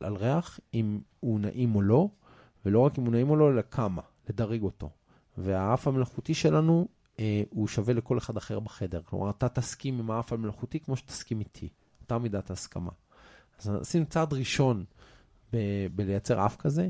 על 0.00 0.16
ריח 0.16 0.60
אם 0.74 1.00
הוא 1.20 1.40
נעים 1.40 1.74
או 1.74 1.82
לא, 1.82 2.08
ולא 2.66 2.80
רק 2.80 2.98
אם 2.98 3.04
הוא 3.04 3.12
נעים 3.12 3.30
או 3.30 3.36
לא, 3.36 3.50
אלא 3.50 3.62
כמה, 3.70 4.02
לדרג 4.28 4.62
אותו. 4.62 4.90
והאף 5.38 5.88
המלאכותי 5.88 6.34
שלנו 6.34 6.88
אה, 7.18 7.42
הוא 7.50 7.68
שווה 7.68 7.94
לכל 7.94 8.18
אחד 8.18 8.36
אחר 8.36 8.60
בחדר. 8.60 9.00
כלומר, 9.04 9.30
אתה 9.30 9.48
תסכים 9.48 9.98
עם 9.98 10.10
האף 10.10 10.32
המלאכותי 10.32 10.80
כמו 10.80 10.96
שתסכים 10.96 11.40
איתי. 11.40 11.68
אותה 12.04 12.18
מידת 12.18 12.50
ההסכמה. 12.50 12.90
אז 13.60 13.70
עשינו 13.80 14.06
צעד 14.06 14.32
ראשון 14.32 14.84
ב- 15.52 15.86
בלייצר 15.94 16.46
אף 16.46 16.56
כזה, 16.56 16.88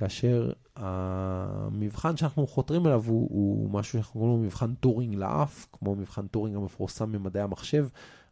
כאשר 0.00 0.52
המבחן 0.76 2.16
שאנחנו 2.16 2.46
חותרים 2.46 2.86
אליו 2.86 3.02
הוא, 3.06 3.28
הוא 3.30 3.70
משהו 3.70 3.92
שאנחנו 3.92 4.12
קוראים 4.12 4.36
לו 4.36 4.44
מבחן 4.44 4.74
טורינג 4.74 5.14
לאף, 5.14 5.66
כמו 5.72 5.94
מבחן 5.94 6.26
טורינג 6.26 6.56
המפורסם 6.56 7.12
ממדעי 7.12 7.42
המחשב. 7.42 7.88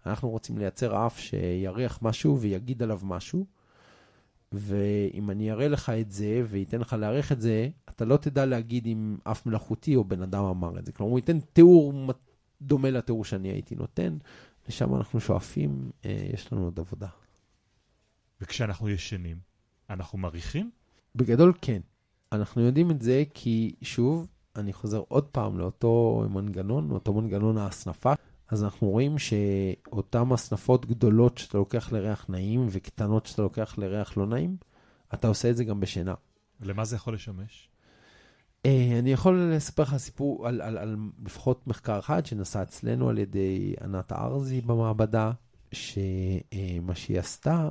אנחנו 0.07 0.31
רוצים 0.31 0.59
לייצר 0.59 1.07
אף 1.07 1.19
שיריח 1.19 1.99
משהו 2.03 2.41
ויגיד 2.41 2.83
עליו 2.83 3.01
משהו. 3.03 3.47
ואם 4.53 5.31
אני 5.31 5.53
אראה 5.53 5.69
לך 5.69 5.91
את 5.91 6.13
זה 6.13 6.43
ואתן 6.49 6.81
לך 6.81 6.93
להעריך 6.93 7.33
את 7.33 7.41
זה, 7.41 7.69
אתה 7.89 8.05
לא 8.05 8.17
תדע 8.17 8.47
להגיד 8.47 8.87
אם 8.87 9.17
אף 9.25 9.47
מלאכותי 9.47 9.97
או 9.97 10.05
בן 10.05 10.23
אדם 10.23 10.45
אמר 10.45 10.79
את 10.79 10.87
זה. 10.87 10.93
כלומר, 10.93 11.11
הוא 11.11 11.19
ייתן 11.19 11.41
תיאור 11.41 12.13
דומה 12.63 12.91
לתיאור 12.91 13.25
שאני 13.25 13.49
הייתי 13.49 13.75
נותן, 13.75 14.19
לשם 14.69 14.95
אנחנו 14.95 15.21
שואפים, 15.21 15.91
אה, 16.05 16.29
יש 16.35 16.53
לנו 16.53 16.65
עוד 16.65 16.81
עבודה. 16.81 17.09
וכשאנחנו 18.41 18.89
ישנים, 18.89 19.39
אנחנו 19.91 20.19
מריחים? 20.19 20.78
בגדול 21.15 21.53
כן. 21.61 21.81
אנחנו 22.33 22.63
יודעים 22.63 22.91
את 22.91 23.03
זה 23.03 23.25
כי, 23.35 23.75
שוב, 23.83 24.27
אני 24.57 24.73
חוזר 24.73 25.03
עוד 25.09 25.25
פעם 25.25 25.59
לאותו 25.59 26.25
מנגנון, 26.31 26.91
אותו 26.91 27.13
מנגנון 27.13 27.59
ההסנפה. 27.59 28.13
אז 28.49 28.65
אנחנו 28.65 28.89
רואים 28.89 29.19
שאותן 29.19 30.23
הסנפות 30.33 30.87
גדולות 30.87 31.39
שאתה 31.39 31.59
לוקח 31.59 31.93
לריח 31.93 32.27
נעים 32.29 32.67
וקטנות 32.71 33.27
שאתה 33.27 33.43
לוקח 33.43 33.79
לריח 33.79 34.17
לא 34.17 34.27
נעים, 34.27 34.57
אתה 35.15 35.29
עושה 35.29 35.51
את 35.51 35.57
זה 35.57 35.65
גם 35.65 35.81
בשינה. 35.81 36.15
למה 36.61 36.85
זה 36.85 36.97
יכול 36.97 37.15
לשמש? 37.15 37.69
אה, 38.67 38.99
אני 38.99 39.13
יכול 39.13 39.41
לספר 39.41 39.83
לך 39.83 39.97
סיפור 39.97 40.49
על, 40.49 40.61
על, 40.61 40.79
על 40.79 40.97
לפחות 41.25 41.67
מחקר 41.67 41.99
אחד 41.99 42.27
שנעשה 42.27 42.63
אצלנו 42.63 43.09
על 43.09 43.19
ידי 43.19 43.75
ענת 43.85 44.13
ארזי 44.13 44.61
במעבדה, 44.61 45.33
שמה 45.73 46.95
שהיא 46.95 47.19
עשתה, 47.19 47.69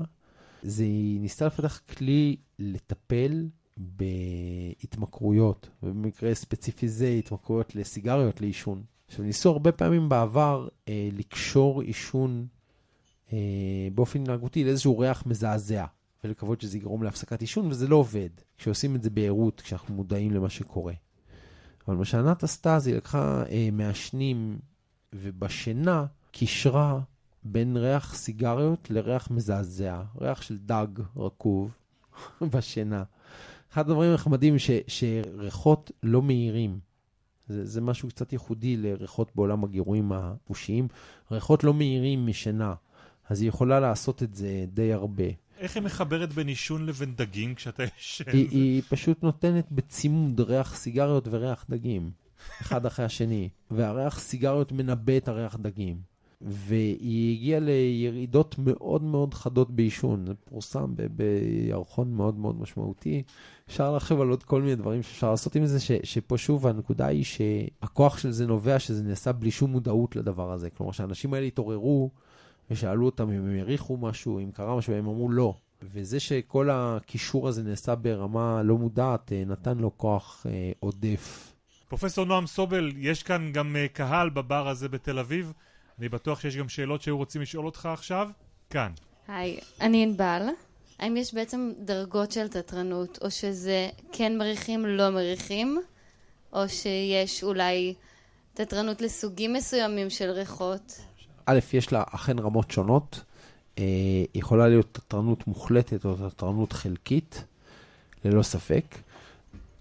זה 0.63 0.83
היא 0.83 1.19
ניסתה 1.19 1.45
לפתח 1.45 1.81
כלי 1.97 2.35
לטפל 2.59 3.47
בהתמכרויות, 3.77 5.69
ובמקרה 5.83 6.35
ספציפי 6.35 6.87
זה 6.87 7.07
התמכרויות 7.07 7.75
לסיגריות, 7.75 8.41
לעישון. 8.41 8.83
עכשיו, 9.07 9.25
ניסו 9.25 9.49
הרבה 9.49 9.71
פעמים 9.71 10.09
בעבר 10.09 10.67
אה, 10.87 11.09
לקשור 11.13 11.81
עישון 11.81 12.47
אה, 13.33 13.37
באופן 13.95 14.21
התנהגותי 14.21 14.63
לאיזשהו 14.63 14.99
ריח 14.99 15.25
מזעזע, 15.25 15.85
ולקוות 16.23 16.61
שזה 16.61 16.77
יגרום 16.77 17.03
להפסקת 17.03 17.41
עישון, 17.41 17.67
וזה 17.67 17.87
לא 17.87 17.95
עובד. 17.95 18.29
כשעושים 18.57 18.95
את 18.95 19.03
זה 19.03 19.09
בעירות, 19.09 19.61
כשאנחנו 19.61 19.95
מודעים 19.95 20.31
למה 20.31 20.49
שקורה. 20.49 20.93
אבל 21.87 21.95
מה 21.95 22.05
שענת 22.05 22.43
עשתה, 22.43 22.79
זה 22.79 22.89
היא 22.89 22.97
לקחה 22.97 23.43
אה, 23.49 23.69
מעשנים, 23.71 24.59
ובשינה 25.13 26.05
קישרה 26.31 26.99
בין 27.51 27.77
ריח 27.77 28.15
סיגריות 28.15 28.87
לריח 28.89 29.31
מזעזע, 29.31 30.01
ריח 30.21 30.41
של 30.41 30.57
דג 30.57 30.87
רקוב 31.17 31.71
בשינה. 32.53 33.03
אחד 33.73 33.89
הדברים 33.89 34.11
הנחמדים 34.11 34.59
ש, 34.59 34.69
שריחות 34.87 35.91
לא 36.03 36.21
מהירים. 36.21 36.79
זה, 37.47 37.65
זה 37.65 37.81
משהו 37.81 38.09
קצת 38.09 38.33
ייחודי 38.33 38.77
לריחות 38.77 39.31
בעולם 39.35 39.63
הגירויים 39.63 40.11
החושיים. 40.11 40.87
ריחות 41.31 41.63
לא 41.63 41.73
מהירים 41.73 42.27
משינה, 42.27 42.73
אז 43.29 43.41
היא 43.41 43.49
יכולה 43.49 43.79
לעשות 43.79 44.23
את 44.23 44.35
זה 44.35 44.65
די 44.73 44.93
הרבה. 44.93 45.23
איך 45.59 45.75
היא 45.75 45.83
מחברת 45.83 46.33
בין 46.33 46.47
עישון 46.47 46.85
לבין 46.85 47.15
דגים 47.15 47.55
כשאתה 47.55 47.83
ישן? 47.83 48.23
היא, 48.31 48.49
היא 48.51 48.81
פשוט 48.89 49.23
נותנת 49.23 49.71
בצימוד 49.71 50.39
ריח 50.39 50.75
סיגריות 50.75 51.27
וריח 51.31 51.65
דגים, 51.69 52.11
אחד 52.61 52.85
אחרי 52.85 53.05
השני, 53.05 53.49
והריח 53.71 54.19
סיגריות 54.19 54.71
מנבא 54.71 55.17
את 55.17 55.27
הריח 55.27 55.55
דגים. 55.55 56.01
והיא 56.41 57.37
הגיעה 57.37 57.59
לירידות 57.59 58.55
מאוד 58.57 59.03
מאוד 59.03 59.33
חדות 59.33 59.71
בעישון, 59.71 60.25
זה 60.25 60.33
פורסם 60.33 60.93
בירחון 61.11 62.13
מאוד 62.13 62.37
מאוד 62.37 62.61
משמעותי. 62.61 63.23
אפשר 63.67 63.95
לחשוב 63.95 64.21
על 64.21 64.29
עוד 64.29 64.43
כל 64.43 64.61
מיני 64.61 64.75
דברים 64.75 65.03
שאפשר 65.03 65.31
לעשות 65.31 65.55
עם 65.55 65.65
זה, 65.65 65.79
ש, 65.79 65.91
שפה 66.03 66.37
שוב 66.37 66.67
הנקודה 66.67 67.05
היא 67.05 67.23
שהכוח 67.23 68.17
של 68.17 68.31
זה 68.31 68.47
נובע 68.47 68.79
שזה 68.79 69.03
נעשה 69.03 69.31
בלי 69.31 69.51
שום 69.51 69.71
מודעות 69.71 70.15
לדבר 70.15 70.51
הזה. 70.51 70.69
כלומר, 70.69 70.91
שהאנשים 70.91 71.33
האלה 71.33 71.45
התעוררו 71.45 72.09
ושאלו 72.71 73.05
אותם 73.05 73.31
אם 73.31 73.45
הם 73.45 73.55
העריכו 73.55 73.97
משהו, 73.97 74.39
אם 74.39 74.51
קרה 74.51 74.77
משהו, 74.77 74.93
והם 74.93 75.07
אמרו 75.07 75.29
לא. 75.29 75.53
וזה 75.83 76.19
שכל 76.19 76.69
הקישור 76.71 77.47
הזה 77.47 77.63
נעשה 77.63 77.95
ברמה 77.95 78.63
לא 78.63 78.77
מודעת, 78.77 79.31
אה, 79.31 79.43
נתן 79.45 79.77
לו 79.77 79.97
כוח 79.97 80.45
אה, 80.49 80.71
עודף. 80.79 81.53
פרופסור 81.87 82.25
נועם 82.25 82.47
סובל, 82.47 82.91
יש 82.97 83.23
כאן 83.23 83.51
גם 83.51 83.75
אה, 83.75 83.87
קהל 83.87 84.29
בבר 84.29 84.67
הזה 84.67 84.89
בתל 84.89 85.19
אביב. 85.19 85.53
אני 85.99 86.09
בטוח 86.09 86.39
שיש 86.39 86.57
גם 86.57 86.69
שאלות 86.69 87.01
שהיו 87.01 87.17
רוצים 87.17 87.41
לשאול 87.41 87.65
אותך 87.65 87.85
עכשיו. 87.93 88.29
כאן. 88.69 88.91
היי, 89.27 89.59
אני 89.81 90.03
ענבל. 90.03 90.47
האם 90.99 91.17
יש 91.17 91.33
בעצם 91.33 91.71
דרגות 91.79 92.31
של 92.31 92.47
תתרנות, 92.47 93.19
או 93.21 93.31
שזה 93.31 93.89
כן 94.11 94.37
מריחים, 94.37 94.85
לא 94.85 95.09
מריחים, 95.09 95.81
או 96.53 96.69
שיש 96.69 97.43
אולי 97.43 97.93
תתרנות 98.53 99.01
לסוגים 99.01 99.53
מסוימים 99.53 100.09
של 100.09 100.29
ריחות? 100.29 101.01
א', 101.45 101.59
יש 101.73 101.91
לה 101.93 102.03
אכן 102.11 102.39
רמות 102.39 102.71
שונות. 102.71 103.23
אה, 103.79 103.83
יכולה 104.35 104.67
להיות 104.67 104.87
תתרנות 104.91 105.47
מוחלטת 105.47 106.05
או 106.05 106.29
תתרנות 106.29 106.73
חלקית, 106.73 107.43
ללא 108.25 108.43
ספק. 108.43 108.95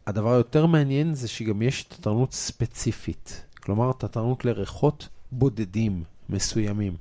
הדבר 0.06 0.32
היותר 0.32 0.66
מעניין 0.66 1.14
זה 1.14 1.28
שגם 1.28 1.62
יש 1.62 1.82
תתרנות 1.82 2.32
ספציפית. 2.32 3.42
כלומר, 3.62 3.92
תתרנות 3.92 4.44
לריחות 4.44 5.08
בודדים 5.32 6.02
מסוימים. 6.28 6.96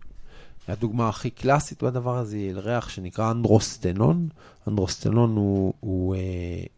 הדוגמה 0.68 1.10
הכי 1.10 1.30
קלאסית 1.30 1.84
בדבר 1.84 2.18
הזה 2.18 2.38
היא 2.38 2.54
ריח 2.56 2.90
שנקרא 2.90 3.32
אנדרוסטנון. 3.32 4.28
אנדרוסטנון 4.68 5.36
הוא, 5.36 5.74
הוא 5.80 6.16
אה, 6.16 6.20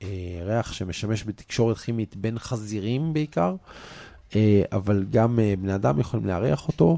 אה, 0.01 0.45
ריח 0.45 0.73
שמשמש 0.73 1.23
בתקשורת 1.23 1.77
כימית 1.77 2.15
בין 2.15 2.39
חזירים 2.39 3.13
בעיקר, 3.13 3.55
אה, 4.35 4.61
אבל 4.71 5.05
גם 5.11 5.39
אה, 5.39 5.53
בני 5.61 5.75
אדם 5.75 5.99
יכולים 5.99 6.25
להריח 6.25 6.67
אותו, 6.67 6.97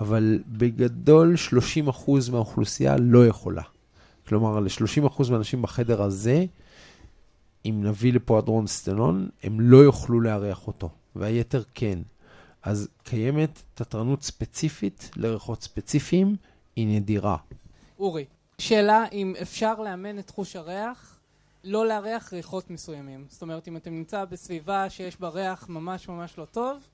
אבל 0.00 0.38
בגדול 0.46 1.34
30% 1.96 2.30
מהאוכלוסייה 2.32 2.96
לא 2.96 3.26
יכולה. 3.26 3.62
כלומר, 4.28 4.60
ל-30% 4.60 5.30
מהאנשים 5.30 5.62
בחדר 5.62 6.02
הזה, 6.02 6.44
אם 7.64 7.80
נביא 7.84 8.12
לפה 8.12 8.38
אדרונסטנון, 8.38 9.28
הם 9.42 9.60
לא 9.60 9.76
יוכלו 9.76 10.20
להריח 10.20 10.66
אותו, 10.66 10.88
והיתר 11.16 11.62
כן. 11.74 11.98
אז 12.62 12.88
קיימת 13.02 13.62
תתרנות 13.74 14.22
ספציפית 14.22 15.10
לריחות 15.16 15.62
ספציפיים, 15.62 16.36
היא 16.76 16.96
נדירה. 16.96 17.36
אורי, 17.98 18.24
שאלה 18.58 19.04
אם 19.12 19.34
אפשר 19.42 19.80
לאמן 19.80 20.18
את 20.18 20.30
חוש 20.30 20.56
הריח, 20.56 21.20
לא 21.64 21.86
לארח 21.86 22.32
ריחות 22.32 22.70
מסוימים. 22.70 23.26
זאת 23.28 23.42
אומרת, 23.42 23.68
אם 23.68 23.76
אתם 23.76 23.92
נמצא 23.92 24.24
בסביבה 24.24 24.90
שיש 24.90 25.20
בה 25.20 25.28
ריח 25.28 25.68
ממש 25.68 26.08
ממש 26.08 26.38
לא 26.38 26.44
טוב, 26.44 26.88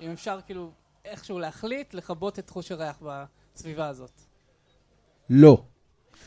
אם 0.00 0.10
אפשר 0.10 0.38
כאילו 0.46 0.70
איכשהו 1.04 1.38
להחליט 1.38 1.94
לכבות 1.94 2.38
את 2.38 2.50
חוש 2.50 2.72
הריח 2.72 3.02
בסביבה 3.54 3.88
הזאת. 3.88 4.20
לא. 5.30 5.64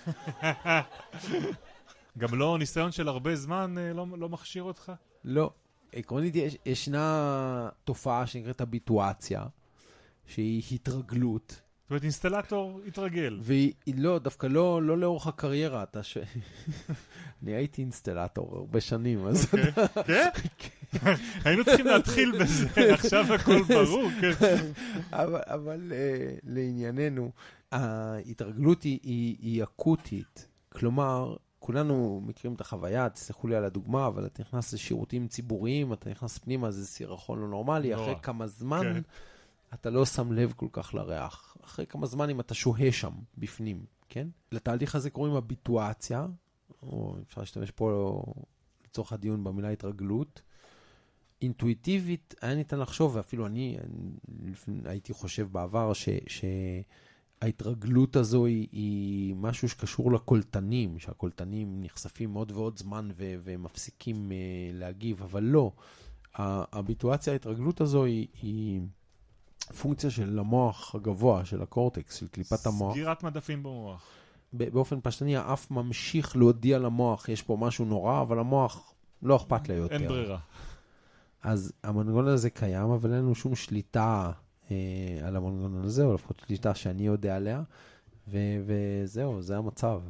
גם 2.18 2.36
לא 2.36 2.58
ניסיון 2.60 2.92
של 2.92 3.08
הרבה 3.08 3.36
זמן 3.36 3.76
אה, 3.78 3.94
לא, 3.94 4.06
לא 4.18 4.30
מכשיר 4.30 4.64
אותך? 4.64 4.92
לא. 5.24 5.52
עקרונית 5.94 6.36
יש, 6.36 6.58
ישנה 6.66 7.70
תופעה 7.84 8.28
שנקראת 8.28 8.62
הביטואציה, 8.62 9.46
שהיא 10.26 10.64
התרגלות. 10.72 11.62
זאת 11.84 11.90
אומרת, 11.90 12.04
אינסטלטור 12.04 12.80
התרגל. 12.88 13.40
והיא 13.42 13.74
לא, 13.98 14.20
דווקא 14.20 14.48
לא, 14.48 14.84
לא 14.84 14.98
לאורך 14.98 15.28
הקריירה. 15.28 15.84
אתה 15.84 16.04
ש... 16.04 16.18
אני 17.44 17.52
הייתי 17.52 17.82
אינסטלטור 17.82 18.56
הרבה 18.58 18.82
שנים, 18.82 19.28
אז... 19.28 19.46
כן? 20.08 20.30
היינו 21.46 21.66
צריכים 21.66 21.86
להתחיל 21.86 22.32
בזה, 22.42 22.94
עכשיו 22.94 23.34
הכל 23.34 23.64
ברור. 23.64 24.10
כן. 24.22 24.72
אבל, 25.12 25.92
uh, 25.92 26.40
לענייננו, 26.44 27.32
ההתרגלות 27.72 28.84
היא 28.84 29.64
אקוטית. 29.64 30.48
כלומר, 30.70 31.36
כולנו 31.64 32.22
מכירים 32.26 32.56
את 32.56 32.62
החוויה, 32.62 33.10
תסלחו 33.10 33.48
לי 33.48 33.56
על 33.56 33.66
הדוגמה, 33.66 34.08
אבל 34.08 34.26
אתה 34.26 34.42
נכנס 34.44 34.74
לשירותים 34.74 35.28
ציבוריים, 35.28 35.94
אתה 35.94 36.10
נכנס 36.10 36.38
פנימה, 36.38 36.72
זה 36.72 36.88
סירחון 36.88 37.40
לא 37.40 37.48
נורמלי, 37.48 37.90
נורא. 37.90 38.04
אחרי 38.04 38.16
כמה 38.22 38.48
זמן 38.48 38.94
כן. 38.94 39.02
אתה 39.74 39.90
לא 39.90 40.06
שם 40.06 40.32
לב 40.32 40.54
כל 40.56 40.68
כך 40.72 40.94
לריח. 40.94 41.58
אחרי 41.64 41.86
כמה 41.86 42.06
זמן 42.06 42.30
אם 42.30 42.40
אתה 42.40 42.54
שוהה 42.54 42.92
שם, 42.92 43.12
בפנים, 43.38 43.86
כן? 44.10 44.28
לתהליך 44.52 44.96
הזה 44.96 45.10
קוראים 45.10 45.36
הביטואציה, 45.36 46.28
או 46.82 47.16
אפשר 47.28 47.42
להשתמש 47.42 47.72
פה 47.72 48.22
לצורך 48.86 49.14
הדיון 49.14 49.44
במילה 49.44 49.70
התרגלות. 49.70 50.42
אינטואיטיבית, 51.42 52.36
היה 52.42 52.56
ניתן 52.56 52.80
לחשוב, 52.80 53.16
ואפילו 53.16 53.46
אני, 53.46 53.78
אני 54.40 54.82
הייתי 54.86 55.14
חושב 55.14 55.48
בעבר, 55.52 55.94
ש... 55.94 56.10
ש 56.28 56.46
ההתרגלות 57.44 58.16
הזו 58.16 58.46
היא, 58.46 58.68
היא 58.72 59.36
משהו 59.36 59.70
שקשור 59.70 60.12
לקולטנים, 60.12 61.00
שהקולטנים 61.00 61.82
נחשפים 61.82 62.34
עוד 62.34 62.52
ועוד 62.52 62.78
זמן 62.78 63.10
ו- 63.14 63.36
ומפסיקים 63.44 64.32
uh, 64.32 64.34
להגיב, 64.74 65.22
אבל 65.22 65.44
לא. 65.44 65.72
הביטואציה, 66.36 67.34
ההתרגלות 67.34 67.82
הזו 67.82 68.04
היא, 68.04 68.28
היא 68.42 68.82
פונקציה 69.82 70.10
של 70.10 70.40
המוח 70.40 70.96
הגבוה, 70.96 71.46
של 71.46 71.62
הקורטקס, 71.62 72.16
של 72.16 72.28
קליפת 72.28 72.66
המוח. 72.66 72.94
סגירת 72.94 73.24
מדפים 73.24 73.64
במוח. 73.64 74.06
באופן 74.54 75.00
פשטני, 75.04 75.38
האף 75.38 75.72
ממשיך 75.72 76.38
להודיע 76.38 76.80
למוח, 76.80 77.30
יש 77.30 77.42
פה 77.42 77.58
משהו 77.60 77.86
נורא, 77.86 78.22
אבל 78.22 78.40
המוח 78.40 78.94
לא 79.22 79.36
אכפת 79.36 79.70
לה 79.70 79.76
יותר. 79.76 79.96
אין 79.96 80.08
ברירה. 80.08 80.40
אז 81.42 81.74
המנגנון 81.84 82.28
הזה 82.28 82.50
קיים, 82.50 82.90
אבל 82.90 83.10
אין 83.10 83.20
לנו 83.20 83.36
שום 83.36 83.56
שליטה 83.56 84.32
על 85.24 85.36
המנגנון 85.36 85.84
הזה, 85.84 86.04
או 86.04 86.14
לפחות 86.14 86.42
שליטה 86.48 86.76
שאני 86.76 87.06
יודע 87.06 87.36
עליה, 87.36 87.64
ו- 88.28 88.62
וזהו, 88.66 89.42
זה 89.42 89.58
המצב. 89.58 90.02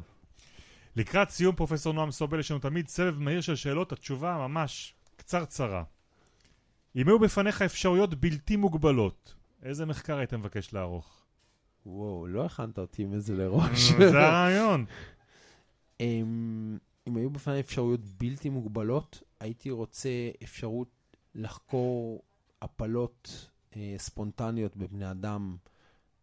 לקראת 0.96 1.30
סיום, 1.30 1.54
פרופסור 1.54 1.92
נועם 1.92 2.10
סובל, 2.10 2.40
יש 2.40 2.50
לנו 2.50 2.60
תמיד 2.60 2.88
סבב 2.88 3.18
מהיר 3.18 3.40
של 3.40 3.56
שאלות, 3.56 3.92
התשובה 3.92 4.36
ממש 4.48 4.94
קצרצרה. 5.16 5.84
אם 6.96 7.08
היו 7.08 7.18
בפניך 7.18 7.62
אפשרויות 7.62 8.14
בלתי 8.14 8.56
מוגבלות, 8.56 9.34
איזה 9.62 9.86
מחקר 9.86 10.18
היית 10.18 10.34
מבקש 10.34 10.72
לערוך? 10.72 11.24
וואו, 11.86 12.26
לא 12.26 12.44
הכנת 12.44 12.78
אותי 12.78 13.02
עם 13.02 13.12
איזה 13.12 13.36
לראש. 13.36 13.92
זה 14.12 14.26
הרעיון. 14.26 14.84
אם, 16.00 16.78
אם 17.08 17.16
היו 17.16 17.30
בפני 17.30 17.60
אפשרויות 17.60 18.00
בלתי 18.04 18.48
מוגבלות, 18.48 19.22
הייתי 19.40 19.70
רוצה 19.70 20.08
אפשרות 20.42 20.88
לחקור 21.34 22.22
הפלות 22.62 23.48
אה, 23.76 23.94
ספונטניות 23.98 24.76
בבני 24.76 25.10
אדם 25.10 25.56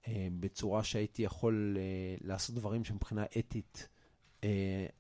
אה, 0.07 0.27
בצורה 0.39 0.83
שהייתי 0.83 1.23
יכול 1.23 1.77
אה, 1.79 1.83
לעשות 2.27 2.55
דברים 2.55 2.83
שמבחינה 2.83 3.23
אתית 3.39 3.87
אה, 4.43 4.49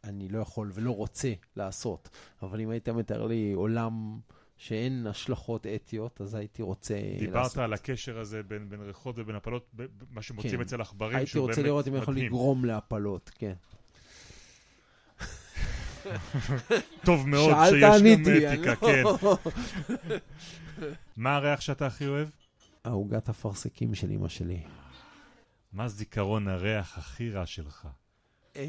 אני 0.03 0.29
לא 0.29 0.39
יכול 0.39 0.71
ולא 0.73 0.91
רוצה 0.91 1.33
לעשות. 1.55 2.09
אבל 2.41 2.61
אם 2.61 2.69
היית 2.69 2.89
מתאר 2.89 3.25
לי 3.27 3.51
עולם 3.53 4.19
שאין 4.57 5.07
השלכות 5.07 5.67
אתיות, 5.67 6.21
אז 6.21 6.33
הייתי 6.35 6.61
רוצה 6.61 6.95
דיברת 7.19 7.35
לעשות. 7.43 7.57
על 7.57 7.73
הקשר 7.73 8.19
הזה 8.19 8.43
בין, 8.43 8.69
בין 8.69 8.81
ריחות 8.81 9.15
ובין 9.19 9.35
הפלות, 9.35 9.67
ב- 9.75 9.85
מה 10.11 10.21
שמוצאים 10.21 10.55
כן. 10.55 10.61
אצל 10.61 10.81
עכברים, 10.81 11.17
הייתי 11.17 11.39
רוצה 11.39 11.61
לראות 11.61 11.87
אם 11.87 11.95
יכול. 11.95 12.15
לגרום 12.17 12.65
להפלות, 12.65 13.31
כן. 13.35 13.53
טוב 17.05 17.27
מאוד 17.27 17.55
שיש 17.69 17.81
גם. 17.81 17.91
אתיקה, 17.93 18.51
אני 18.71 18.75
כן. 18.81 19.03
לא- 19.03 19.37
מה 21.17 21.35
הריח 21.35 21.61
שאתה 21.61 21.87
הכי 21.87 22.07
אוהב? 22.07 22.27
העוגת 22.85 23.29
אפרסקים 23.29 23.95
של 23.95 24.11
אמא 24.11 24.27
שלי. 24.27 24.63
מה 25.73 25.87
זיכרון 25.87 26.47
הריח 26.47 26.97
הכי 26.97 27.31
רע 27.31 27.45
שלך? 27.45 27.87
אה, 28.55 28.63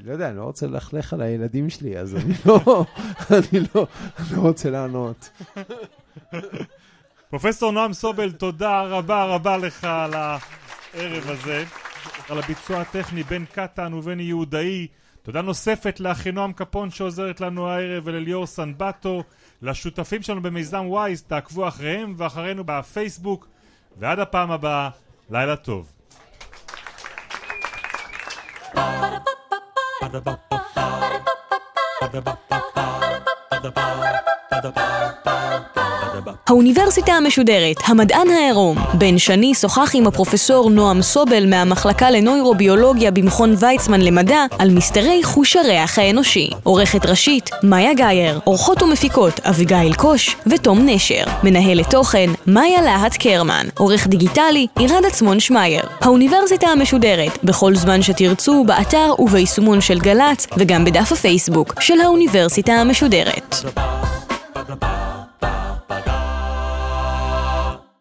לא 0.00 0.12
יודע, 0.12 0.28
אני 0.28 0.36
לא 0.36 0.42
רוצה 0.42 0.66
ללכלך 0.66 1.12
על 1.12 1.22
הילדים 1.22 1.70
שלי, 1.70 1.98
אז 1.98 2.16
אני 2.16 2.34
לא, 2.46 2.60
אני 3.36 3.60
לא, 3.74 3.86
אני 4.18 4.36
לא 4.36 4.40
רוצה 4.40 4.70
לענות. 4.70 5.30
פרופסור 7.30 7.72
נועם 7.72 7.92
סובל, 7.92 8.32
תודה 8.32 8.82
רבה 8.82 9.24
רבה 9.24 9.56
לך 9.56 9.84
על 9.84 10.14
הערב 10.14 11.30
הזה, 11.30 11.64
על 12.28 12.38
הביצוע 12.38 12.80
הטכני 12.80 13.22
בין 13.22 13.44
קטן 13.52 13.94
ובין 13.94 14.20
יהודאי. 14.20 14.86
תודה 15.24 15.42
נוספת 15.42 16.00
לאחינועם 16.00 16.52
קפון 16.52 16.90
שעוזרת 16.90 17.40
לנו 17.40 17.70
הערב 17.70 18.02
ולליאור 18.06 18.46
סנבטו, 18.46 19.22
לשותפים 19.62 20.22
שלנו 20.22 20.42
במיזם 20.42 20.84
וויז, 20.86 21.22
תעקבו 21.22 21.68
אחריהם 21.68 22.14
ואחרינו 22.16 22.64
בפייסבוק, 22.64 23.48
ועד 23.98 24.18
הפעם 24.18 24.50
הבאה, 24.50 24.90
לילה 25.30 25.56
טוב. 25.56 25.92
האוניברסיטה 36.46 37.12
המשודרת, 37.12 37.76
המדען 37.84 38.30
העירום. 38.30 38.78
בן 38.94 39.18
שני 39.18 39.54
שוחח 39.54 39.90
עם 39.94 40.06
הפרופסור 40.06 40.70
נועם 40.70 41.02
סובל 41.02 41.46
מהמחלקה 41.46 42.10
לנוירוביולוגיה 42.10 43.10
במכון 43.10 43.54
ויצמן 43.58 44.00
למדע 44.00 44.44
על 44.58 44.70
מסתרי 44.70 45.20
חוש 45.22 45.56
הריח 45.56 45.98
האנושי. 45.98 46.50
עורכת 46.62 47.06
ראשית, 47.06 47.50
מאיה 47.62 47.94
גאייר. 47.94 48.40
עורכות 48.44 48.82
ומפיקות, 48.82 49.40
אביגיל 49.40 49.94
קוש 49.94 50.36
ותום 50.46 50.80
נשר. 50.86 51.24
מנהלת 51.42 51.90
תוכן, 51.90 52.30
מאיה 52.46 52.82
להט 52.82 53.16
קרמן. 53.16 53.66
עורך 53.78 54.06
דיגיטלי, 54.06 54.66
עירד 54.78 55.04
עצמון 55.06 55.40
שמייר. 55.40 55.82
האוניברסיטה 56.00 56.66
המשודרת, 56.66 57.44
בכל 57.44 57.74
זמן 57.74 58.02
שתרצו, 58.02 58.64
באתר 58.66 59.12
וביישומון 59.18 59.80
של 59.80 59.98
גל"צ, 59.98 60.46
וגם 60.56 60.84
בדף 60.84 61.12
הפייסבוק 61.12 61.80
של 61.80 62.00
האוניברסיטה 62.00 62.72
המשודרת. 62.72 63.54